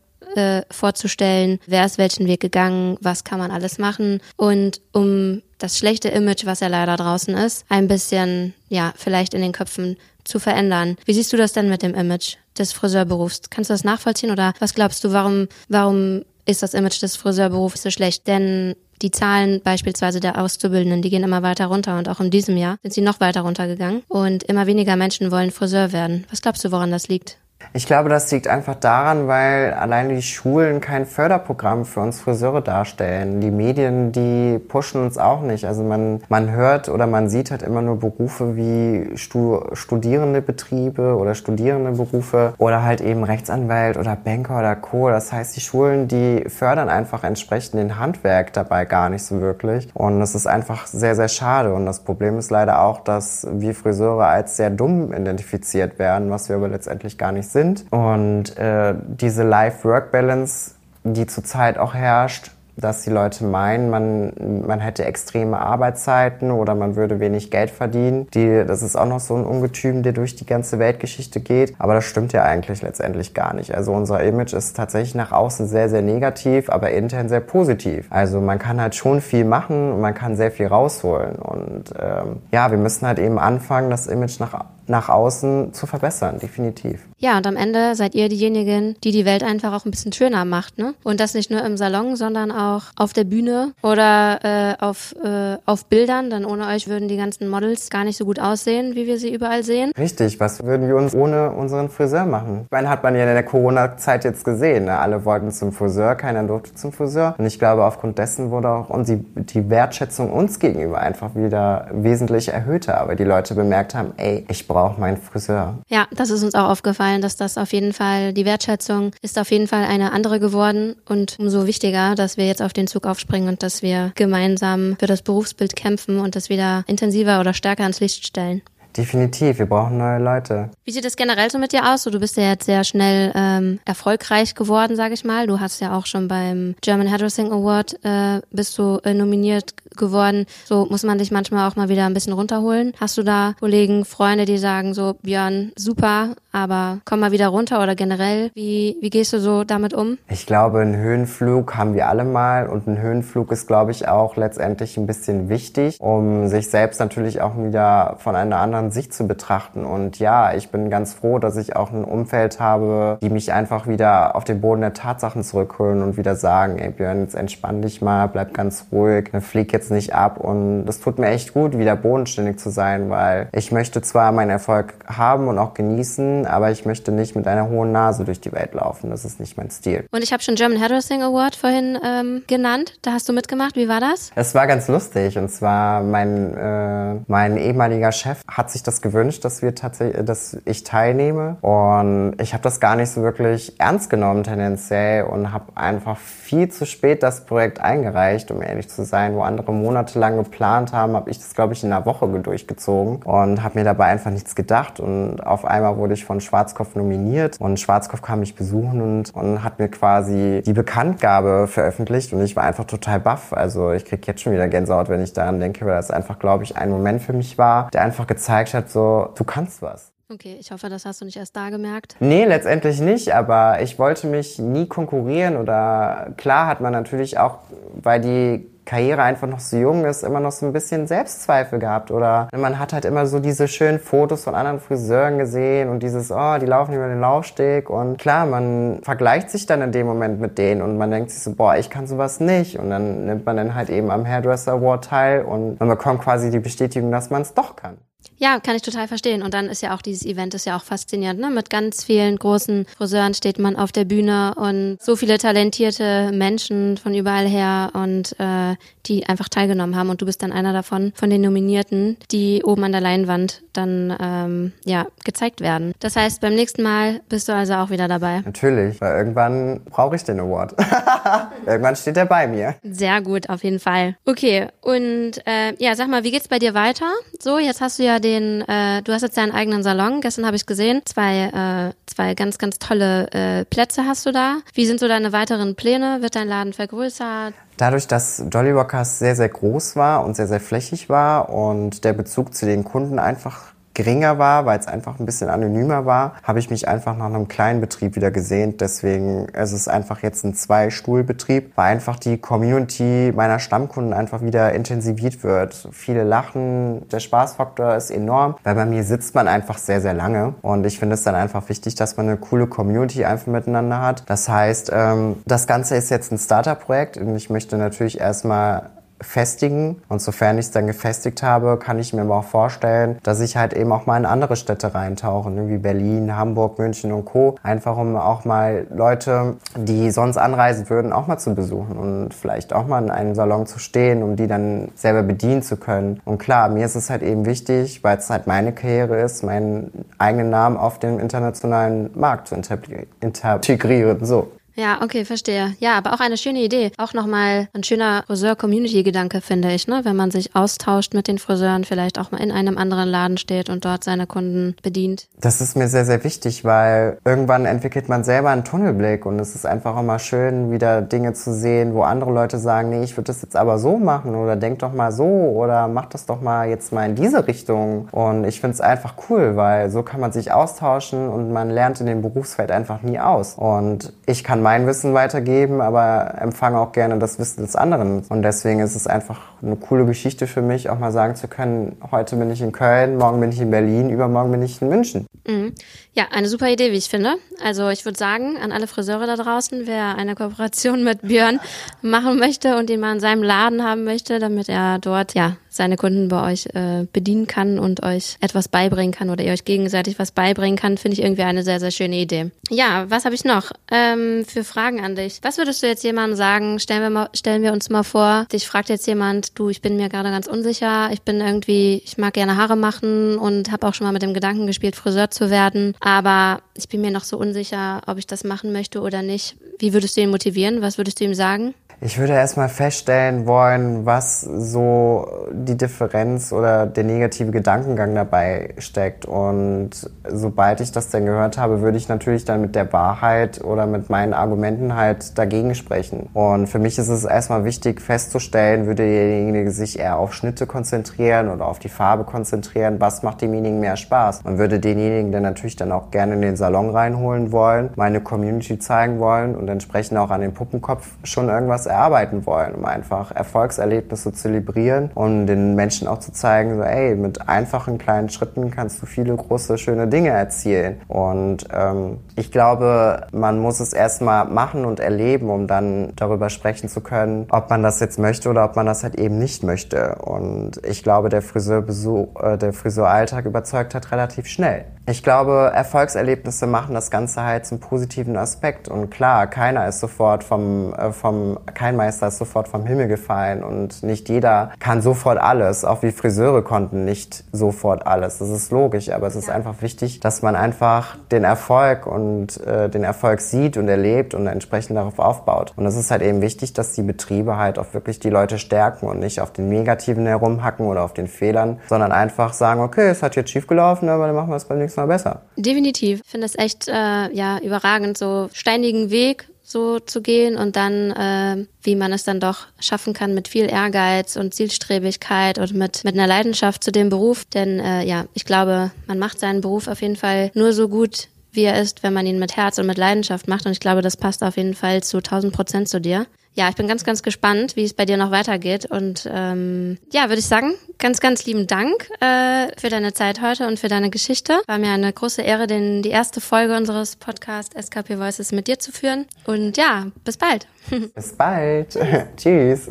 vorzustellen, 0.70 1.58
wer 1.66 1.84
ist 1.84 1.98
welchen 1.98 2.26
Weg 2.26 2.40
gegangen, 2.40 2.96
was 3.00 3.24
kann 3.24 3.38
man 3.38 3.50
alles 3.50 3.78
machen 3.78 4.20
und 4.36 4.80
um 4.92 5.42
das 5.58 5.76
schlechte 5.76 6.08
Image, 6.08 6.46
was 6.46 6.60
ja 6.60 6.68
leider 6.68 6.96
draußen 6.96 7.34
ist, 7.34 7.64
ein 7.68 7.88
bisschen, 7.88 8.54
ja, 8.68 8.92
vielleicht 8.96 9.34
in 9.34 9.42
den 9.42 9.52
Köpfen 9.52 9.96
zu 10.24 10.38
verändern. 10.38 10.96
Wie 11.04 11.14
siehst 11.14 11.32
du 11.32 11.36
das 11.36 11.52
denn 11.52 11.68
mit 11.68 11.82
dem 11.82 11.94
Image 11.94 12.36
des 12.56 12.72
Friseurberufs? 12.72 13.50
Kannst 13.50 13.70
du 13.70 13.74
das 13.74 13.84
nachvollziehen 13.84 14.30
oder 14.30 14.52
was 14.60 14.74
glaubst 14.74 15.02
du, 15.04 15.12
warum, 15.12 15.48
warum 15.68 16.22
ist 16.46 16.62
das 16.62 16.74
Image 16.74 17.02
des 17.02 17.16
Friseurberufs 17.16 17.82
so 17.82 17.90
schlecht? 17.90 18.26
Denn 18.26 18.74
die 19.02 19.10
Zahlen 19.10 19.60
beispielsweise 19.62 20.20
der 20.20 20.40
Auszubildenden, 20.40 21.02
die 21.02 21.10
gehen 21.10 21.22
immer 21.22 21.42
weiter 21.42 21.66
runter 21.66 21.98
und 21.98 22.08
auch 22.08 22.20
in 22.20 22.30
diesem 22.30 22.56
Jahr 22.56 22.78
sind 22.82 22.92
sie 22.92 23.00
noch 23.00 23.20
weiter 23.20 23.42
runtergegangen 23.42 24.02
und 24.08 24.42
immer 24.44 24.66
weniger 24.66 24.96
Menschen 24.96 25.30
wollen 25.30 25.50
Friseur 25.50 25.92
werden. 25.92 26.26
Was 26.30 26.42
glaubst 26.42 26.64
du, 26.64 26.72
woran 26.72 26.90
das 26.90 27.08
liegt? 27.08 27.38
Ich 27.74 27.86
glaube, 27.86 28.08
das 28.08 28.30
liegt 28.30 28.48
einfach 28.48 28.74
daran, 28.74 29.28
weil 29.28 29.74
alleine 29.74 30.14
die 30.14 30.22
Schulen 30.22 30.80
kein 30.80 31.04
Förderprogramm 31.04 31.84
für 31.84 32.00
uns 32.00 32.20
Friseure 32.20 32.62
darstellen. 32.62 33.40
Die 33.40 33.50
Medien, 33.50 34.10
die 34.10 34.58
pushen 34.58 35.02
uns 35.02 35.18
auch 35.18 35.42
nicht. 35.42 35.64
Also 35.64 35.82
man, 35.82 36.22
man 36.28 36.50
hört 36.50 36.88
oder 36.88 37.06
man 37.06 37.28
sieht 37.28 37.50
halt 37.50 37.62
immer 37.62 37.82
nur 37.82 37.98
Berufe 37.98 38.56
wie 38.56 39.16
Stu 39.16 39.60
studierende 39.74 40.40
Betriebe 40.40 41.16
oder 41.16 41.34
studierende 41.34 41.92
Berufe 41.92 42.54
oder 42.58 42.82
halt 42.82 43.00
eben 43.00 43.22
Rechtsanwalt 43.22 43.98
oder 43.98 44.16
Banker 44.16 44.58
oder 44.58 44.74
Co. 44.74 45.10
Das 45.10 45.32
heißt, 45.32 45.54
die 45.54 45.60
Schulen, 45.60 46.08
die 46.08 46.46
fördern 46.48 46.88
einfach 46.88 47.22
entsprechend 47.22 47.74
den 47.74 47.98
Handwerk 47.98 48.52
dabei 48.54 48.86
gar 48.86 49.10
nicht 49.10 49.24
so 49.24 49.40
wirklich. 49.40 49.88
Und 49.94 50.20
das 50.20 50.34
ist 50.34 50.46
einfach 50.46 50.86
sehr, 50.86 51.14
sehr 51.14 51.28
schade. 51.28 51.74
Und 51.74 51.86
das 51.86 52.00
Problem 52.00 52.38
ist 52.38 52.50
leider 52.50 52.82
auch, 52.82 53.00
dass 53.00 53.46
wir 53.52 53.74
Friseure 53.74 54.26
als 54.26 54.56
sehr 54.56 54.70
dumm 54.70 55.12
identifiziert 55.12 55.98
werden, 55.98 56.30
was 56.30 56.48
wir 56.48 56.56
aber 56.56 56.68
letztendlich 56.68 57.18
gar 57.18 57.32
nicht 57.32 57.47
sind. 57.48 57.86
Und 57.90 58.56
äh, 58.58 58.94
diese 59.06 59.42
Life-Work-Balance, 59.42 60.72
die 61.04 61.26
zurzeit 61.26 61.78
auch 61.78 61.94
herrscht, 61.94 62.50
dass 62.80 63.02
die 63.02 63.10
Leute 63.10 63.44
meinen, 63.44 63.90
man, 63.90 64.32
man 64.66 64.80
hätte 64.80 65.04
extreme 65.04 65.58
Arbeitszeiten 65.58 66.50
oder 66.50 66.74
man 66.74 66.96
würde 66.96 67.18
wenig 67.18 67.50
Geld 67.50 67.70
verdienen. 67.70 68.28
Die, 68.34 68.64
das 68.66 68.82
ist 68.82 68.96
auch 68.96 69.06
noch 69.06 69.20
so 69.20 69.34
ein 69.36 69.44
Ungetüm, 69.44 70.02
der 70.02 70.12
durch 70.12 70.36
die 70.36 70.46
ganze 70.46 70.78
Weltgeschichte 70.78 71.40
geht. 71.40 71.74
Aber 71.78 71.94
das 71.94 72.04
stimmt 72.04 72.32
ja 72.32 72.44
eigentlich 72.44 72.82
letztendlich 72.82 73.34
gar 73.34 73.54
nicht. 73.54 73.74
Also 73.74 73.92
unser 73.92 74.22
Image 74.22 74.52
ist 74.52 74.76
tatsächlich 74.76 75.14
nach 75.14 75.32
außen 75.32 75.66
sehr, 75.66 75.88
sehr 75.88 76.02
negativ, 76.02 76.70
aber 76.70 76.90
intern 76.90 77.28
sehr 77.28 77.40
positiv. 77.40 78.06
Also 78.10 78.40
man 78.40 78.58
kann 78.58 78.80
halt 78.80 78.94
schon 78.94 79.20
viel 79.20 79.44
machen 79.44 79.92
und 79.94 80.00
man 80.00 80.14
kann 80.14 80.36
sehr 80.36 80.52
viel 80.52 80.68
rausholen. 80.68 81.36
Und 81.36 81.92
ähm, 82.00 82.36
ja, 82.52 82.70
wir 82.70 82.78
müssen 82.78 83.06
halt 83.06 83.18
eben 83.18 83.38
anfangen, 83.38 83.90
das 83.90 84.06
Image 84.06 84.38
nach 84.38 84.54
nach 84.88 85.08
außen 85.08 85.72
zu 85.72 85.86
verbessern, 85.86 86.38
definitiv. 86.38 87.06
Ja, 87.20 87.36
und 87.36 87.46
am 87.46 87.56
Ende 87.56 87.96
seid 87.96 88.14
ihr 88.14 88.28
diejenigen, 88.28 88.94
die 89.02 89.10
die 89.10 89.24
Welt 89.24 89.42
einfach 89.42 89.72
auch 89.72 89.84
ein 89.84 89.90
bisschen 89.90 90.12
schöner 90.12 90.44
macht, 90.44 90.78
ne? 90.78 90.94
Und 91.02 91.18
das 91.18 91.34
nicht 91.34 91.50
nur 91.50 91.64
im 91.64 91.76
Salon, 91.76 92.14
sondern 92.14 92.52
auch 92.52 92.84
auf 92.96 93.12
der 93.12 93.24
Bühne 93.24 93.72
oder 93.82 94.38
äh, 94.44 94.74
auf, 94.78 95.16
äh, 95.24 95.56
auf 95.66 95.86
Bildern. 95.86 96.30
Denn 96.30 96.44
ohne 96.44 96.68
euch 96.68 96.88
würden 96.88 97.08
die 97.08 97.16
ganzen 97.16 97.48
Models 97.48 97.90
gar 97.90 98.04
nicht 98.04 98.16
so 98.16 98.24
gut 98.24 98.38
aussehen, 98.38 98.94
wie 98.94 99.06
wir 99.06 99.18
sie 99.18 99.34
überall 99.34 99.64
sehen. 99.64 99.90
Richtig, 99.98 100.38
was 100.38 100.64
würden 100.64 100.86
wir 100.86 100.94
uns 100.94 101.12
ohne 101.12 101.50
unseren 101.50 101.88
Friseur 101.88 102.24
machen? 102.24 102.62
Ich 102.64 102.70
meine, 102.70 102.88
hat 102.88 103.02
man 103.02 103.16
ja 103.16 103.22
in 103.22 103.34
der 103.34 103.42
Corona-Zeit 103.42 104.24
jetzt 104.24 104.44
gesehen. 104.44 104.84
Ne? 104.84 104.96
Alle 104.96 105.24
wollten 105.24 105.50
zum 105.50 105.72
Friseur, 105.72 106.14
keiner 106.14 106.44
durfte 106.44 106.74
zum 106.74 106.92
Friseur. 106.92 107.34
Und 107.36 107.46
ich 107.46 107.58
glaube, 107.58 107.84
aufgrund 107.84 108.18
dessen 108.18 108.50
wurde 108.52 108.68
auch 108.68 108.90
und 108.90 109.08
die, 109.08 109.16
die 109.16 109.68
Wertschätzung 109.68 110.32
uns 110.32 110.60
gegenüber 110.60 110.98
einfach 110.98 111.34
wieder 111.34 111.88
wesentlich 111.92 112.52
erhöhter. 112.52 113.00
Aber 113.00 113.16
die 113.16 113.24
Leute 113.24 113.56
bemerkt 113.56 113.96
haben, 113.96 114.12
ey, 114.16 114.46
ich 114.48 114.68
brauche 114.68 114.77
brauche 114.78 115.00
meinen 115.00 115.16
Friseur. 115.16 115.78
Ja, 115.88 116.06
das 116.12 116.30
ist 116.30 116.44
uns 116.44 116.54
auch 116.54 116.68
aufgefallen, 116.68 117.20
dass 117.20 117.36
das 117.36 117.58
auf 117.58 117.72
jeden 117.72 117.92
Fall, 117.92 118.32
die 118.32 118.44
Wertschätzung 118.44 119.10
ist 119.22 119.38
auf 119.38 119.50
jeden 119.50 119.66
Fall 119.66 119.84
eine 119.84 120.12
andere 120.12 120.38
geworden 120.38 120.94
und 121.08 121.36
umso 121.40 121.66
wichtiger, 121.66 122.14
dass 122.14 122.36
wir 122.36 122.46
jetzt 122.46 122.62
auf 122.62 122.72
den 122.72 122.86
Zug 122.86 123.06
aufspringen 123.06 123.48
und 123.48 123.64
dass 123.64 123.82
wir 123.82 124.12
gemeinsam 124.14 124.96
für 125.00 125.06
das 125.06 125.22
Berufsbild 125.22 125.74
kämpfen 125.74 126.20
und 126.20 126.36
das 126.36 126.48
wieder 126.48 126.84
intensiver 126.86 127.40
oder 127.40 127.54
stärker 127.54 127.82
ans 127.82 127.98
Licht 127.98 128.24
stellen. 128.24 128.62
Definitiv, 128.98 129.60
wir 129.60 129.66
brauchen 129.66 129.96
neue 129.96 130.18
Leute. 130.18 130.70
Wie 130.84 130.90
sieht 130.90 131.04
es 131.04 131.14
generell 131.14 131.48
so 131.52 131.58
mit 131.58 131.72
dir 131.72 131.88
aus? 131.88 132.02
Du 132.02 132.18
bist 132.18 132.36
ja 132.36 132.42
jetzt 132.42 132.66
sehr 132.66 132.82
schnell 132.82 133.30
ähm, 133.36 133.78
erfolgreich 133.84 134.56
geworden, 134.56 134.96
sage 134.96 135.14
ich 135.14 135.24
mal. 135.24 135.46
Du 135.46 135.60
hast 135.60 135.80
ja 135.80 135.96
auch 135.96 136.04
schon 136.04 136.26
beim 136.26 136.74
German 136.80 137.08
Hairdressing 137.08 137.52
Award 137.52 138.04
äh, 138.04 138.40
bist 138.50 138.76
du 138.76 138.98
äh, 139.04 139.14
nominiert 139.14 139.74
geworden. 139.96 140.46
So 140.64 140.86
muss 140.90 141.04
man 141.04 141.18
dich 141.18 141.30
manchmal 141.30 141.68
auch 141.68 141.76
mal 141.76 141.88
wieder 141.88 142.06
ein 142.06 142.14
bisschen 142.14 142.32
runterholen. 142.32 142.92
Hast 143.00 143.16
du 143.16 143.22
da 143.22 143.54
Kollegen, 143.60 144.04
Freunde, 144.04 144.46
die 144.46 144.58
sagen 144.58 144.94
so, 144.94 145.14
Björn, 145.22 145.70
super, 145.76 146.34
aber 146.50 147.00
komm 147.04 147.20
mal 147.20 147.30
wieder 147.30 147.48
runter 147.48 147.82
oder 147.82 147.94
generell, 147.94 148.50
wie, 148.54 148.96
wie 149.00 149.10
gehst 149.10 149.32
du 149.32 149.40
so 149.40 149.64
damit 149.64 149.94
um? 149.94 150.18
Ich 150.28 150.46
glaube, 150.46 150.80
einen 150.80 150.96
Höhenflug 150.96 151.76
haben 151.76 151.94
wir 151.94 152.08
alle 152.08 152.24
mal 152.24 152.68
und 152.68 152.86
ein 152.88 153.00
Höhenflug 153.00 153.52
ist, 153.52 153.66
glaube 153.66 153.90
ich, 153.92 154.08
auch 154.08 154.36
letztendlich 154.36 154.96
ein 154.96 155.06
bisschen 155.06 155.48
wichtig, 155.48 156.00
um 156.00 156.48
sich 156.48 156.68
selbst 156.68 157.00
natürlich 157.00 157.40
auch 157.40 157.56
wieder 157.56 158.16
von 158.18 158.34
einer 158.34 158.58
anderen 158.58 158.87
Sicht 158.90 159.12
zu 159.14 159.26
betrachten. 159.26 159.84
Und 159.84 160.18
ja, 160.18 160.54
ich 160.54 160.70
bin 160.70 160.90
ganz 160.90 161.14
froh, 161.14 161.38
dass 161.38 161.56
ich 161.56 161.76
auch 161.76 161.90
ein 161.90 162.04
Umfeld 162.04 162.60
habe, 162.60 163.18
die 163.22 163.30
mich 163.30 163.52
einfach 163.52 163.86
wieder 163.86 164.36
auf 164.36 164.44
den 164.44 164.60
Boden 164.60 164.80
der 164.80 164.92
Tatsachen 164.92 165.42
zurückholen 165.42 166.02
und 166.02 166.16
wieder 166.16 166.36
sagen, 166.36 166.78
ey 166.78 166.90
Björn, 166.90 167.22
jetzt 167.22 167.34
entspann 167.34 167.82
dich 167.82 168.02
mal, 168.02 168.26
bleib 168.26 168.54
ganz 168.54 168.86
ruhig, 168.92 169.30
flieg 169.40 169.72
jetzt 169.72 169.90
nicht 169.90 170.14
ab. 170.14 170.38
Und 170.38 170.86
das 170.86 171.00
tut 171.00 171.18
mir 171.18 171.28
echt 171.28 171.54
gut, 171.54 171.78
wieder 171.78 171.96
bodenständig 171.96 172.58
zu 172.58 172.70
sein, 172.70 173.10
weil 173.10 173.48
ich 173.52 173.72
möchte 173.72 174.02
zwar 174.02 174.32
meinen 174.32 174.50
Erfolg 174.50 174.94
haben 175.06 175.48
und 175.48 175.58
auch 175.58 175.74
genießen, 175.74 176.46
aber 176.46 176.70
ich 176.70 176.84
möchte 176.84 177.12
nicht 177.12 177.36
mit 177.36 177.46
einer 177.46 177.68
hohen 177.68 177.92
Nase 177.92 178.24
durch 178.24 178.40
die 178.40 178.52
Welt 178.52 178.74
laufen. 178.74 179.10
Das 179.10 179.24
ist 179.24 179.40
nicht 179.40 179.56
mein 179.56 179.70
Stil. 179.70 180.06
Und 180.10 180.22
ich 180.22 180.32
habe 180.32 180.42
schon 180.42 180.54
German 180.54 180.80
Hairdressing 180.80 181.22
Award 181.22 181.56
vorhin 181.56 181.98
ähm, 182.04 182.42
genannt. 182.46 182.98
Da 183.02 183.12
hast 183.12 183.28
du 183.28 183.32
mitgemacht. 183.32 183.76
Wie 183.76 183.88
war 183.88 184.00
das? 184.00 184.30
Es 184.34 184.54
war 184.54 184.66
ganz 184.66 184.88
lustig. 184.88 185.38
Und 185.38 185.50
zwar 185.50 186.02
mein, 186.02 186.56
äh, 186.56 187.14
mein 187.26 187.56
ehemaliger 187.56 188.12
Chef 188.12 188.40
hat 188.48 188.70
sich 188.70 188.77
das 188.82 189.02
gewünscht, 189.02 189.44
dass 189.44 189.62
wir 189.62 189.74
tatsächlich, 189.74 190.24
dass 190.24 190.56
ich 190.64 190.84
teilnehme. 190.84 191.56
Und 191.60 192.34
ich 192.40 192.52
habe 192.52 192.62
das 192.62 192.80
gar 192.80 192.96
nicht 192.96 193.10
so 193.10 193.22
wirklich 193.22 193.78
ernst 193.78 194.10
genommen 194.10 194.44
tendenziell 194.44 195.24
und 195.24 195.52
habe 195.52 195.64
einfach 195.74 196.16
viel 196.18 196.68
zu 196.68 196.86
spät 196.86 197.22
das 197.22 197.46
Projekt 197.46 197.80
eingereicht, 197.80 198.50
um 198.50 198.62
ehrlich 198.62 198.88
zu 198.88 199.04
sein, 199.04 199.34
wo 199.34 199.42
andere 199.42 199.72
monatelang 199.72 200.36
geplant 200.36 200.92
haben, 200.92 201.14
habe 201.14 201.30
ich 201.30 201.38
das 201.38 201.54
glaube 201.54 201.72
ich 201.72 201.84
in 201.84 201.92
einer 201.92 202.06
Woche 202.06 202.26
durchgezogen 202.28 203.22
und 203.22 203.62
habe 203.62 203.78
mir 203.78 203.84
dabei 203.84 204.06
einfach 204.06 204.30
nichts 204.30 204.54
gedacht 204.54 205.00
und 205.00 205.40
auf 205.40 205.64
einmal 205.64 205.96
wurde 205.96 206.14
ich 206.14 206.24
von 206.24 206.40
Schwarzkopf 206.40 206.94
nominiert 206.94 207.60
und 207.60 207.80
Schwarzkopf 207.80 208.22
kam 208.22 208.40
mich 208.40 208.54
besuchen 208.54 209.00
und, 209.00 209.34
und 209.34 209.64
hat 209.64 209.78
mir 209.78 209.88
quasi 209.88 210.62
die 210.64 210.72
Bekanntgabe 210.72 211.66
veröffentlicht 211.66 212.32
und 212.32 212.42
ich 212.42 212.56
war 212.56 212.64
einfach 212.64 212.84
total 212.84 213.20
baff. 213.20 213.52
Also 213.52 213.92
ich 213.92 214.04
krieg 214.04 214.26
jetzt 214.26 214.42
schon 214.42 214.52
wieder 214.52 214.68
Gänsehaut, 214.68 215.08
wenn 215.08 215.22
ich 215.22 215.32
daran 215.32 215.60
denke, 215.60 215.86
weil 215.86 215.96
das 215.96 216.10
einfach, 216.10 216.38
glaube 216.38 216.64
ich, 216.64 216.76
ein 216.76 216.90
Moment 216.90 217.22
für 217.22 217.32
mich 217.32 217.58
war, 217.58 217.90
der 217.92 218.02
einfach 218.02 218.26
gezeigt 218.26 218.57
hat, 218.66 218.90
so, 218.90 219.30
du 219.36 219.44
kannst 219.44 219.82
was. 219.82 220.12
Okay, 220.30 220.58
ich 220.60 220.70
hoffe, 220.72 220.90
das 220.90 221.06
hast 221.06 221.22
du 221.22 221.24
nicht 221.24 221.38
erst 221.38 221.56
da 221.56 221.70
gemerkt. 221.70 222.16
Nee, 222.20 222.44
letztendlich 222.44 223.00
nicht, 223.00 223.34
aber 223.34 223.80
ich 223.80 223.98
wollte 223.98 224.26
mich 224.26 224.58
nie 224.58 224.86
konkurrieren 224.86 225.56
oder 225.56 226.34
klar 226.36 226.66
hat 226.66 226.82
man 226.82 226.92
natürlich 226.92 227.38
auch, 227.38 227.60
weil 227.94 228.20
die 228.20 228.68
Karriere 228.88 229.22
einfach 229.22 229.46
noch 229.46 229.60
so 229.60 229.76
jung 229.76 230.04
ist, 230.04 230.24
immer 230.24 230.40
noch 230.40 230.52
so 230.52 230.66
ein 230.66 230.74
bisschen 230.74 231.06
Selbstzweifel 231.06 231.78
gehabt 231.78 232.10
oder 232.10 232.48
man 232.56 232.78
hat 232.78 232.92
halt 232.92 233.04
immer 233.04 233.26
so 233.26 233.38
diese 233.38 233.68
schönen 233.68 234.00
Fotos 234.00 234.44
von 234.44 234.54
anderen 234.54 234.80
Friseuren 234.80 235.38
gesehen 235.38 235.88
und 235.90 236.02
dieses, 236.02 236.30
oh, 236.30 236.56
die 236.58 236.66
laufen 236.66 236.94
über 236.94 237.06
den 237.06 237.20
Laufsteg 237.20 237.88
und 237.88 238.18
klar, 238.18 238.44
man 238.44 239.00
vergleicht 239.02 239.50
sich 239.50 239.64
dann 239.64 239.80
in 239.80 239.92
dem 239.92 240.06
Moment 240.06 240.40
mit 240.40 240.58
denen 240.58 240.80
und 240.82 240.96
man 240.96 241.10
denkt 241.10 241.30
sich 241.30 241.42
so, 241.42 241.54
boah, 241.54 241.76
ich 241.76 241.88
kann 241.88 242.06
sowas 242.06 242.40
nicht 242.40 242.78
und 242.78 242.88
dann 242.90 243.24
nimmt 243.26 243.46
man 243.46 243.56
dann 243.56 243.74
halt 243.74 243.90
eben 243.90 244.10
am 244.10 244.26
Hairdresser 244.26 244.72
Award 244.72 245.04
teil 245.04 245.42
und 245.42 245.80
man 245.80 245.88
bekommt 245.88 246.22
quasi 246.22 246.50
die 246.50 246.60
Bestätigung, 246.60 247.10
dass 247.10 247.28
man 247.28 247.42
es 247.42 247.54
doch 247.54 247.76
kann. 247.76 247.98
Ja, 248.38 248.60
kann 248.60 248.76
ich 248.76 248.82
total 248.82 249.08
verstehen. 249.08 249.42
Und 249.42 249.54
dann 249.54 249.66
ist 249.66 249.82
ja 249.82 249.94
auch 249.94 250.02
dieses 250.02 250.24
Event 250.24 250.54
ist 250.54 250.64
ja 250.64 250.76
auch 250.76 250.84
faszinierend. 250.84 251.40
Ne? 251.40 251.50
Mit 251.50 251.70
ganz 251.70 252.04
vielen 252.04 252.36
großen 252.36 252.86
Friseuren 252.96 253.34
steht 253.34 253.58
man 253.58 253.76
auf 253.76 253.92
der 253.92 254.04
Bühne 254.04 254.54
und 254.56 254.98
so 255.00 255.16
viele 255.16 255.38
talentierte 255.38 256.30
Menschen 256.32 256.96
von 256.96 257.14
überall 257.14 257.46
her 257.46 257.90
und 257.94 258.34
äh, 258.38 258.76
die 259.06 259.26
einfach 259.28 259.48
teilgenommen 259.48 259.96
haben. 259.96 260.10
Und 260.10 260.22
du 260.22 260.26
bist 260.26 260.42
dann 260.42 260.52
einer 260.52 260.72
davon, 260.72 261.12
von 261.14 261.30
den 261.30 261.40
Nominierten, 261.40 262.16
die 262.30 262.62
oben 262.64 262.84
an 262.84 262.92
der 262.92 263.00
Leinwand 263.00 263.62
dann 263.72 264.16
ähm, 264.20 264.72
ja 264.84 265.06
gezeigt 265.24 265.60
werden. 265.60 265.92
Das 266.00 266.16
heißt, 266.16 266.40
beim 266.40 266.54
nächsten 266.54 266.82
Mal 266.82 267.20
bist 267.28 267.48
du 267.48 267.54
also 267.54 267.74
auch 267.74 267.90
wieder 267.90 268.08
dabei. 268.08 268.42
Natürlich, 268.44 269.00
weil 269.00 269.16
irgendwann 269.16 269.80
brauche 269.84 270.16
ich 270.16 270.24
den 270.24 270.40
Award. 270.40 270.74
irgendwann 271.66 271.96
steht 271.96 272.16
er 272.16 272.26
bei 272.26 272.46
mir. 272.46 272.76
Sehr 272.82 273.20
gut, 273.22 273.48
auf 273.48 273.64
jeden 273.64 273.80
Fall. 273.80 274.16
Okay, 274.24 274.68
und 274.80 275.32
äh, 275.46 275.74
ja, 275.78 275.94
sag 275.94 276.08
mal, 276.08 276.24
wie 276.24 276.30
geht's 276.30 276.48
bei 276.48 276.58
dir 276.58 276.74
weiter? 276.74 277.10
So, 277.40 277.58
jetzt 277.58 277.80
hast 277.80 277.98
du 277.98 278.04
ja 278.04 278.18
den, 278.18 278.27
äh, 278.36 279.02
du 279.02 279.12
hast 279.12 279.22
jetzt 279.22 279.36
deinen 279.36 279.52
eigenen 279.52 279.82
Salon. 279.82 280.20
Gestern 280.20 280.46
habe 280.46 280.56
ich 280.56 280.66
gesehen, 280.66 281.02
zwei, 281.04 281.90
äh, 281.90 281.94
zwei 282.06 282.34
ganz, 282.34 282.58
ganz 282.58 282.78
tolle 282.78 283.30
äh, 283.32 283.64
Plätze 283.64 284.04
hast 284.04 284.26
du 284.26 284.32
da. 284.32 284.58
Wie 284.74 284.86
sind 284.86 285.00
so 285.00 285.08
deine 285.08 285.32
weiteren 285.32 285.74
Pläne? 285.74 286.18
Wird 286.20 286.36
dein 286.36 286.48
Laden 286.48 286.72
vergrößert? 286.72 287.54
Dadurch, 287.76 288.06
dass 288.06 288.42
Jolly 288.50 288.72
Rockers 288.72 289.18
sehr, 289.18 289.36
sehr 289.36 289.48
groß 289.48 289.96
war 289.96 290.24
und 290.24 290.36
sehr, 290.36 290.48
sehr 290.48 290.60
flächig 290.60 291.08
war 291.08 291.48
und 291.50 292.04
der 292.04 292.12
Bezug 292.12 292.54
zu 292.54 292.66
den 292.66 292.84
Kunden 292.84 293.18
einfach 293.18 293.72
geringer 293.98 294.38
war, 294.38 294.64
weil 294.64 294.78
es 294.78 294.86
einfach 294.86 295.18
ein 295.18 295.26
bisschen 295.26 295.48
anonymer 295.50 296.06
war, 296.06 296.34
habe 296.44 296.60
ich 296.60 296.70
mich 296.70 296.86
einfach 296.86 297.16
nach 297.16 297.26
einem 297.26 297.48
kleinen 297.48 297.80
Betrieb 297.80 298.14
wieder 298.14 298.30
gesehnt. 298.30 298.80
Deswegen 298.80 299.46
ist 299.48 299.72
es 299.72 299.88
einfach 299.88 300.22
jetzt 300.22 300.44
ein 300.44 300.54
Zwei-Stuhl-Betrieb, 300.54 301.72
weil 301.74 301.90
einfach 301.90 302.16
die 302.16 302.38
Community 302.38 303.32
meiner 303.34 303.58
Stammkunden 303.58 304.12
einfach 304.12 304.40
wieder 304.40 304.72
intensiviert 304.72 305.42
wird. 305.42 305.88
Viele 305.90 306.22
lachen, 306.22 307.08
der 307.08 307.18
Spaßfaktor 307.18 307.96
ist 307.96 308.10
enorm, 308.10 308.54
weil 308.62 308.76
bei 308.76 308.86
mir 308.86 309.02
sitzt 309.02 309.34
man 309.34 309.48
einfach 309.48 309.78
sehr, 309.78 310.00
sehr 310.00 310.14
lange. 310.14 310.54
Und 310.62 310.86
ich 310.86 311.00
finde 311.00 311.14
es 311.14 311.24
dann 311.24 311.34
einfach 311.34 311.68
wichtig, 311.68 311.96
dass 311.96 312.16
man 312.16 312.28
eine 312.28 312.36
coole 312.36 312.68
Community 312.68 313.24
einfach 313.24 313.48
miteinander 313.48 314.00
hat. 314.00 314.22
Das 314.26 314.48
heißt, 314.48 314.92
ähm, 314.94 315.42
das 315.44 315.66
Ganze 315.66 315.96
ist 315.96 316.08
jetzt 316.10 316.30
ein 316.30 316.38
Starter-Projekt 316.38 317.16
und 317.16 317.34
ich 317.34 317.50
möchte 317.50 317.76
natürlich 317.76 318.20
erstmal 318.20 318.90
festigen. 319.20 320.02
Und 320.08 320.20
sofern 320.20 320.58
ich 320.58 320.66
es 320.66 320.70
dann 320.70 320.86
gefestigt 320.86 321.42
habe, 321.42 321.78
kann 321.78 321.98
ich 321.98 322.12
mir 322.12 322.22
aber 322.22 322.36
auch 322.36 322.44
vorstellen, 322.44 323.18
dass 323.22 323.40
ich 323.40 323.56
halt 323.56 323.72
eben 323.72 323.92
auch 323.92 324.06
mal 324.06 324.16
in 324.16 324.26
andere 324.26 324.56
Städte 324.56 324.94
reintauche, 324.94 325.50
ne, 325.50 325.68
wie 325.68 325.78
Berlin, 325.78 326.36
Hamburg, 326.36 326.78
München 326.78 327.12
und 327.12 327.24
Co. 327.24 327.56
Einfach 327.62 327.96
um 327.96 328.16
auch 328.16 328.44
mal 328.44 328.86
Leute, 328.90 329.56
die 329.76 330.10
sonst 330.10 330.36
anreisen 330.36 330.88
würden, 330.90 331.12
auch 331.12 331.26
mal 331.26 331.38
zu 331.38 331.54
besuchen 331.54 331.96
und 331.96 332.34
vielleicht 332.34 332.72
auch 332.72 332.86
mal 332.86 333.02
in 333.02 333.10
einem 333.10 333.34
Salon 333.34 333.66
zu 333.66 333.78
stehen, 333.78 334.22
um 334.22 334.36
die 334.36 334.46
dann 334.46 334.88
selber 334.94 335.22
bedienen 335.22 335.62
zu 335.62 335.76
können. 335.76 336.20
Und 336.24 336.38
klar, 336.38 336.68
mir 336.68 336.84
ist 336.84 336.94
es 336.94 337.10
halt 337.10 337.22
eben 337.22 337.46
wichtig, 337.46 338.04
weil 338.04 338.18
es 338.18 338.30
halt 338.30 338.46
meine 338.46 338.72
Karriere 338.72 339.20
ist, 339.20 339.42
meinen 339.42 340.04
eigenen 340.18 340.50
Namen 340.50 340.76
auf 340.76 340.98
dem 340.98 341.18
internationalen 341.18 342.10
Markt 342.14 342.48
zu 342.48 342.54
integrieren. 342.54 344.24
So. 344.24 344.52
Ja, 344.78 345.02
okay, 345.02 345.24
verstehe. 345.24 345.74
Ja, 345.80 345.98
aber 345.98 346.12
auch 346.12 346.20
eine 346.20 346.36
schöne 346.36 346.60
Idee. 346.60 346.92
Auch 346.98 347.12
nochmal 347.12 347.68
ein 347.72 347.82
schöner 347.82 348.22
Friseur-Community-Gedanke, 348.28 349.40
finde 349.40 349.72
ich, 349.72 349.88
ne? 349.88 350.02
Wenn 350.04 350.14
man 350.14 350.30
sich 350.30 350.54
austauscht 350.54 351.14
mit 351.14 351.26
den 351.26 351.38
Friseuren, 351.38 351.84
vielleicht 351.84 352.16
auch 352.16 352.30
mal 352.30 352.40
in 352.40 352.52
einem 352.52 352.78
anderen 352.78 353.08
Laden 353.08 353.38
steht 353.38 353.70
und 353.70 353.84
dort 353.84 354.04
seine 354.04 354.28
Kunden 354.28 354.76
bedient. 354.80 355.26
Das 355.40 355.60
ist 355.60 355.76
mir 355.76 355.88
sehr, 355.88 356.04
sehr 356.04 356.22
wichtig, 356.22 356.64
weil 356.64 357.18
irgendwann 357.24 357.66
entwickelt 357.66 358.08
man 358.08 358.22
selber 358.22 358.50
einen 358.50 358.62
Tunnelblick 358.62 359.26
und 359.26 359.40
es 359.40 359.56
ist 359.56 359.66
einfach 359.66 360.00
mal 360.00 360.20
schön, 360.20 360.70
wieder 360.70 361.02
Dinge 361.02 361.32
zu 361.32 361.52
sehen, 361.52 361.92
wo 361.94 362.02
andere 362.02 362.32
Leute 362.32 362.58
sagen, 362.58 362.90
nee, 362.90 363.02
ich 363.02 363.16
würde 363.16 363.26
das 363.26 363.42
jetzt 363.42 363.56
aber 363.56 363.80
so 363.80 363.98
machen 363.98 364.36
oder 364.36 364.54
denk 364.54 364.78
doch 364.78 364.92
mal 364.92 365.10
so 365.10 365.24
oder 365.24 365.88
mach 365.88 366.06
das 366.06 366.24
doch 366.24 366.40
mal 366.40 366.68
jetzt 366.68 366.92
mal 366.92 367.04
in 367.04 367.16
diese 367.16 367.48
Richtung. 367.48 368.08
Und 368.12 368.44
ich 368.44 368.60
finde 368.60 368.74
es 368.74 368.80
einfach 368.80 369.14
cool, 369.28 369.56
weil 369.56 369.90
so 369.90 370.04
kann 370.04 370.20
man 370.20 370.30
sich 370.30 370.52
austauschen 370.52 371.28
und 371.28 371.52
man 371.52 371.68
lernt 371.68 371.98
in 371.98 372.06
dem 372.06 372.22
Berufsfeld 372.22 372.70
einfach 372.70 373.02
nie 373.02 373.18
aus. 373.18 373.54
Und 373.56 374.12
ich 374.24 374.44
kann 374.44 374.67
mein 374.68 374.86
Wissen 374.86 375.14
weitergeben, 375.14 375.80
aber 375.80 376.34
empfange 376.38 376.78
auch 376.78 376.92
gerne 376.92 377.18
das 377.18 377.38
Wissen 377.38 377.62
des 377.62 377.74
anderen. 377.74 378.22
Und 378.28 378.42
deswegen 378.42 378.80
ist 378.80 378.94
es 378.94 379.06
einfach 379.06 379.40
eine 379.62 379.76
coole 379.76 380.04
Geschichte 380.04 380.46
für 380.46 380.60
mich, 380.60 380.90
auch 380.90 380.98
mal 380.98 381.10
sagen 381.10 381.36
zu 381.36 381.48
können, 381.48 381.96
heute 382.12 382.36
bin 382.36 382.50
ich 382.50 382.60
in 382.60 382.70
Köln, 382.70 383.16
morgen 383.16 383.40
bin 383.40 383.48
ich 383.50 383.62
in 383.62 383.70
Berlin, 383.70 384.10
übermorgen 384.10 384.50
bin 384.50 384.60
ich 384.60 384.82
in 384.82 384.90
München. 384.90 385.26
Mhm. 385.46 385.72
Ja, 386.12 386.26
eine 386.32 386.50
super 386.50 386.68
Idee, 386.68 386.92
wie 386.92 386.98
ich 386.98 387.08
finde. 387.08 387.36
Also 387.64 387.88
ich 387.88 388.04
würde 388.04 388.18
sagen, 388.18 388.58
an 388.62 388.70
alle 388.70 388.86
Friseure 388.86 389.26
da 389.26 389.36
draußen, 389.36 389.86
wer 389.86 390.16
eine 390.18 390.34
Kooperation 390.34 391.02
mit 391.10 391.22
Björn 391.22 391.60
machen 392.02 392.38
möchte 392.38 392.76
und 392.76 392.90
ihn 392.90 393.00
mal 393.00 393.14
in 393.14 393.20
seinem 393.20 393.42
Laden 393.42 393.82
haben 393.82 394.04
möchte, 394.04 394.38
damit 394.38 394.68
er 394.68 394.98
dort 394.98 395.32
ja 395.32 395.56
seine 395.68 395.96
Kunden 395.96 396.28
bei 396.28 396.52
euch 396.52 396.66
äh, 396.74 397.06
bedienen 397.12 397.46
kann 397.46 397.78
und 397.78 398.02
euch 398.02 398.36
etwas 398.40 398.68
beibringen 398.68 399.12
kann 399.12 399.30
oder 399.30 399.44
ihr 399.44 399.52
euch 399.52 399.64
gegenseitig 399.64 400.18
was 400.18 400.32
beibringen 400.32 400.76
kann, 400.76 400.98
finde 400.98 401.16
ich 401.16 401.22
irgendwie 401.22 401.42
eine 401.42 401.62
sehr, 401.62 401.80
sehr 401.80 401.90
schöne 401.90 402.16
Idee. 402.16 402.50
Ja, 402.70 403.06
was 403.08 403.24
habe 403.24 403.34
ich 403.34 403.44
noch 403.44 403.70
ähm, 403.90 404.44
für 404.46 404.64
Fragen 404.64 405.04
an 405.04 405.16
dich? 405.16 405.40
Was 405.42 405.58
würdest 405.58 405.82
du 405.82 405.86
jetzt 405.86 406.04
jemandem 406.04 406.36
sagen? 406.36 406.78
Stellen 406.78 407.02
wir, 407.02 407.10
mal, 407.10 407.28
stellen 407.34 407.62
wir 407.62 407.72
uns 407.72 407.90
mal 407.90 408.02
vor, 408.02 408.46
dich 408.52 408.66
fragt 408.66 408.88
jetzt 408.88 409.06
jemand, 409.06 409.58
du, 409.58 409.68
ich 409.68 409.82
bin 409.82 409.96
mir 409.96 410.08
gerade 410.08 410.30
ganz 410.30 410.46
unsicher, 410.46 411.10
ich 411.12 411.22
bin 411.22 411.40
irgendwie, 411.40 412.02
ich 412.04 412.18
mag 412.18 412.34
gerne 412.34 412.56
Haare 412.56 412.76
machen 412.76 413.38
und 413.38 413.70
habe 413.72 413.86
auch 413.86 413.94
schon 413.94 414.06
mal 414.06 414.12
mit 414.12 414.22
dem 414.22 414.34
Gedanken 414.34 414.66
gespielt, 414.66 414.96
Friseur 414.96 415.30
zu 415.30 415.50
werden, 415.50 415.94
aber 416.00 416.60
ich 416.74 416.88
bin 416.88 417.00
mir 417.00 417.10
noch 417.10 417.24
so 417.24 417.38
unsicher, 417.38 418.02
ob 418.06 418.18
ich 418.18 418.26
das 418.26 418.44
machen 418.44 418.72
möchte 418.72 419.00
oder 419.00 419.22
nicht. 419.22 419.56
Wie 419.78 419.92
würdest 419.92 420.16
du 420.16 420.20
ihn 420.20 420.30
motivieren? 420.30 420.82
Was 420.82 420.98
würdest 420.98 421.20
du 421.20 421.24
ihm 421.24 421.34
sagen? 421.34 421.74
Ich 422.00 422.16
würde 422.16 422.32
erstmal 422.32 422.68
feststellen 422.68 423.48
wollen, 423.48 424.06
was 424.06 424.42
so 424.42 425.26
die 425.50 425.76
Differenz 425.76 426.52
oder 426.52 426.86
der 426.86 427.02
negative 427.02 427.50
Gedankengang 427.50 428.14
dabei 428.14 428.74
steckt. 428.78 429.26
Und 429.26 429.90
sobald 430.28 430.80
ich 430.80 430.92
das 430.92 431.10
dann 431.10 431.26
gehört 431.26 431.58
habe, 431.58 431.80
würde 431.80 431.98
ich 431.98 432.08
natürlich 432.08 432.44
dann 432.44 432.60
mit 432.60 432.76
der 432.76 432.92
Wahrheit 432.92 433.64
oder 433.64 433.86
mit 433.86 434.10
meinen 434.10 434.32
Argumenten 434.32 434.94
halt 434.94 435.36
dagegen 435.36 435.74
sprechen. 435.74 436.28
Und 436.34 436.68
für 436.68 436.78
mich 436.78 437.00
ist 437.00 437.08
es 437.08 437.24
erstmal 437.24 437.64
wichtig 437.64 438.00
festzustellen, 438.00 438.86
würde 438.86 439.02
derjenige 439.02 439.72
sich 439.72 439.98
eher 439.98 440.18
auf 440.18 440.34
Schnitte 440.34 440.66
konzentrieren 440.66 441.48
oder 441.48 441.66
auf 441.66 441.80
die 441.80 441.88
Farbe 441.88 442.22
konzentrieren, 442.22 443.00
was 443.00 443.24
macht 443.24 443.42
demjenigen 443.42 443.80
mehr 443.80 443.96
Spaß. 443.96 444.42
Und 444.44 444.58
würde 444.58 444.78
denjenigen 444.78 445.32
dann 445.32 445.42
natürlich 445.42 445.74
dann 445.74 445.90
auch 445.90 446.12
gerne 446.12 446.34
in 446.34 446.42
den 446.42 446.54
Salon 446.54 446.90
reinholen 446.90 447.50
wollen, 447.50 447.90
meine 447.96 448.20
Community 448.20 448.78
zeigen 448.78 449.18
wollen 449.18 449.56
und 449.56 449.66
entsprechend 449.68 450.16
auch 450.18 450.30
an 450.30 450.42
den 450.42 450.54
Puppenkopf 450.54 451.16
schon 451.24 451.48
irgendwas 451.48 451.87
erarbeiten 451.88 452.46
wollen, 452.46 452.74
um 452.74 452.84
einfach 452.84 453.34
Erfolgserlebnisse 453.34 454.32
zu 454.32 454.32
zelebrieren 454.32 455.10
und 455.14 455.46
den 455.46 455.74
Menschen 455.74 456.08
auch 456.08 456.18
zu 456.18 456.32
zeigen, 456.32 456.76
so, 456.76 456.82
ey, 456.82 457.14
mit 457.14 457.48
einfachen 457.48 457.98
kleinen 457.98 458.28
Schritten 458.28 458.70
kannst 458.70 459.02
du 459.02 459.06
viele 459.06 459.34
große, 459.34 459.78
schöne 459.78 460.06
Dinge 460.06 460.30
erzielen. 460.30 461.00
Und 461.08 461.66
ähm, 461.72 462.18
ich 462.36 462.50
glaube, 462.50 463.26
man 463.32 463.58
muss 463.58 463.80
es 463.80 463.92
erstmal 463.92 464.46
machen 464.46 464.84
und 464.84 465.00
erleben, 465.00 465.50
um 465.50 465.66
dann 465.66 466.12
darüber 466.16 466.50
sprechen 466.50 466.88
zu 466.88 467.00
können, 467.00 467.46
ob 467.50 467.70
man 467.70 467.82
das 467.82 468.00
jetzt 468.00 468.18
möchte 468.18 468.48
oder 468.48 468.64
ob 468.64 468.76
man 468.76 468.86
das 468.86 469.02
halt 469.02 469.18
eben 469.18 469.38
nicht 469.38 469.62
möchte. 469.62 470.16
Und 470.16 470.80
ich 470.84 471.02
glaube, 471.02 471.28
der 471.28 471.42
Friseurbesuch, 471.42 472.42
äh, 472.42 472.58
der 472.58 472.72
Friseuralltag 472.72 473.46
überzeugt 473.46 473.94
hat 473.94 474.12
relativ 474.12 474.46
schnell. 474.46 474.84
Ich 475.10 475.22
glaube, 475.22 475.72
Erfolgserlebnisse 475.74 476.66
machen 476.66 476.94
das 476.94 477.10
Ganze 477.10 477.42
halt 477.42 477.64
zum 477.64 477.80
positiven 477.80 478.36
Aspekt. 478.36 478.88
Und 478.88 479.08
klar, 479.08 479.46
keiner 479.46 479.88
ist 479.88 480.00
sofort 480.00 480.44
vom, 480.44 480.92
äh, 480.92 481.12
vom, 481.12 481.58
kein 481.78 481.94
Meister 481.94 482.26
ist 482.26 482.38
sofort 482.38 482.66
vom 482.66 482.86
Himmel 482.86 483.06
gefallen 483.06 483.62
und 483.62 484.02
nicht 484.02 484.28
jeder 484.28 484.72
kann 484.80 485.00
sofort 485.00 485.38
alles. 485.38 485.84
Auch 485.84 486.02
wie 486.02 486.10
Friseure 486.10 486.62
konnten 486.62 487.04
nicht 487.04 487.44
sofort 487.52 488.04
alles. 488.04 488.38
Das 488.38 488.48
ist 488.48 488.72
logisch, 488.72 489.10
aber 489.10 489.28
es 489.28 489.36
ist 489.36 489.46
ja. 489.46 489.54
einfach 489.54 489.80
wichtig, 489.80 490.18
dass 490.18 490.42
man 490.42 490.56
einfach 490.56 491.16
den 491.30 491.44
Erfolg 491.44 492.08
und 492.08 492.60
äh, 492.66 492.88
den 492.88 493.04
Erfolg 493.04 493.40
sieht 493.40 493.76
und 493.76 493.88
erlebt 493.88 494.34
und 494.34 494.48
entsprechend 494.48 494.96
darauf 494.96 495.20
aufbaut. 495.20 495.72
Und 495.76 495.86
es 495.86 495.94
ist 495.94 496.10
halt 496.10 496.22
eben 496.22 496.42
wichtig, 496.42 496.72
dass 496.72 496.94
die 496.94 497.02
Betriebe 497.02 497.56
halt 497.56 497.78
auch 497.78 497.94
wirklich 497.94 498.18
die 498.18 498.30
Leute 498.30 498.58
stärken 498.58 499.06
und 499.06 499.20
nicht 499.20 499.40
auf 499.40 499.52
den 499.52 499.68
Negativen 499.68 500.26
herumhacken 500.26 500.84
oder 500.84 501.04
auf 501.04 501.14
den 501.14 501.28
Fehlern, 501.28 501.78
sondern 501.88 502.10
einfach 502.10 502.54
sagen, 502.54 502.80
okay, 502.80 503.08
es 503.08 503.22
hat 503.22 503.36
jetzt 503.36 503.50
schief 503.50 503.68
gelaufen, 503.68 504.08
aber 504.08 504.26
dann 504.26 504.34
machen 504.34 504.50
wir 504.50 504.56
es 504.56 504.64
beim 504.64 504.78
nächsten 504.78 505.00
Mal 505.00 505.06
besser. 505.06 505.42
Definitiv. 505.54 506.22
Ich 506.24 506.30
finde 506.30 506.46
es 506.46 506.58
echt 506.58 506.88
äh, 506.88 506.92
ja 507.32 507.60
überragend, 507.62 508.18
so 508.18 508.48
steinigen 508.52 509.10
Weg 509.10 509.48
so 509.70 510.00
zu 510.00 510.22
gehen 510.22 510.56
und 510.56 510.76
dann, 510.76 511.10
äh, 511.10 511.66
wie 511.82 511.94
man 511.94 512.12
es 512.12 512.24
dann 512.24 512.40
doch 512.40 512.66
schaffen 512.80 513.12
kann 513.12 513.34
mit 513.34 513.48
viel 513.48 513.70
Ehrgeiz 513.70 514.36
und 514.36 514.54
Zielstrebigkeit 514.54 515.58
und 515.58 515.74
mit, 515.74 516.04
mit 516.04 516.14
einer 516.14 516.26
Leidenschaft 516.26 516.82
zu 516.82 516.90
dem 516.90 517.10
Beruf. 517.10 517.44
Denn 517.44 517.78
äh, 517.78 518.04
ja, 518.04 518.24
ich 518.32 518.46
glaube, 518.46 518.90
man 519.06 519.18
macht 519.18 519.38
seinen 519.40 519.60
Beruf 519.60 519.86
auf 519.86 520.00
jeden 520.00 520.16
Fall 520.16 520.50
nur 520.54 520.72
so 520.72 520.88
gut, 520.88 521.28
wie 521.52 521.64
er 521.64 521.80
ist, 521.80 522.02
wenn 522.02 522.14
man 522.14 522.26
ihn 522.26 522.38
mit 522.38 522.56
Herz 522.56 522.78
und 522.78 522.86
mit 522.86 522.96
Leidenschaft 522.96 523.46
macht. 523.46 523.66
Und 523.66 523.72
ich 523.72 523.80
glaube, 523.80 524.00
das 524.00 524.16
passt 524.16 524.42
auf 524.42 524.56
jeden 524.56 524.74
Fall 524.74 525.02
zu 525.02 525.18
1000 525.18 525.52
Prozent 525.52 525.88
zu 525.88 526.00
dir 526.00 526.26
ja, 526.58 526.68
ich 526.68 526.74
bin 526.74 526.88
ganz, 526.88 527.04
ganz 527.04 527.22
gespannt, 527.22 527.76
wie 527.76 527.84
es 527.84 527.94
bei 527.94 528.04
dir 528.04 528.16
noch 528.16 528.32
weitergeht. 528.32 528.84
Und 528.84 529.30
ähm, 529.32 529.96
ja, 530.12 530.24
würde 530.24 530.40
ich 530.40 530.46
sagen, 530.46 530.74
ganz, 530.98 531.20
ganz 531.20 531.46
lieben 531.46 531.68
Dank 531.68 532.10
äh, 532.20 532.76
für 532.76 532.88
deine 532.90 533.12
Zeit 533.12 533.40
heute 533.40 533.68
und 533.68 533.78
für 533.78 533.86
deine 533.86 534.10
Geschichte. 534.10 534.60
War 534.66 534.78
mir 534.78 534.90
eine 534.90 535.12
große 535.12 535.40
Ehre, 535.40 535.68
den, 535.68 536.02
die 536.02 536.10
erste 536.10 536.40
Folge 536.40 536.76
unseres 536.76 537.14
Podcasts 537.14 537.76
SKP 537.76 538.18
Voices 538.18 538.50
mit 538.50 538.66
dir 538.66 538.80
zu 538.80 538.90
führen. 538.90 539.26
Und 539.46 539.76
ja, 539.76 540.08
bis 540.24 540.36
bald. 540.36 540.66
Bis 541.14 541.32
bald. 541.36 541.96
Tschüss. 542.36 542.90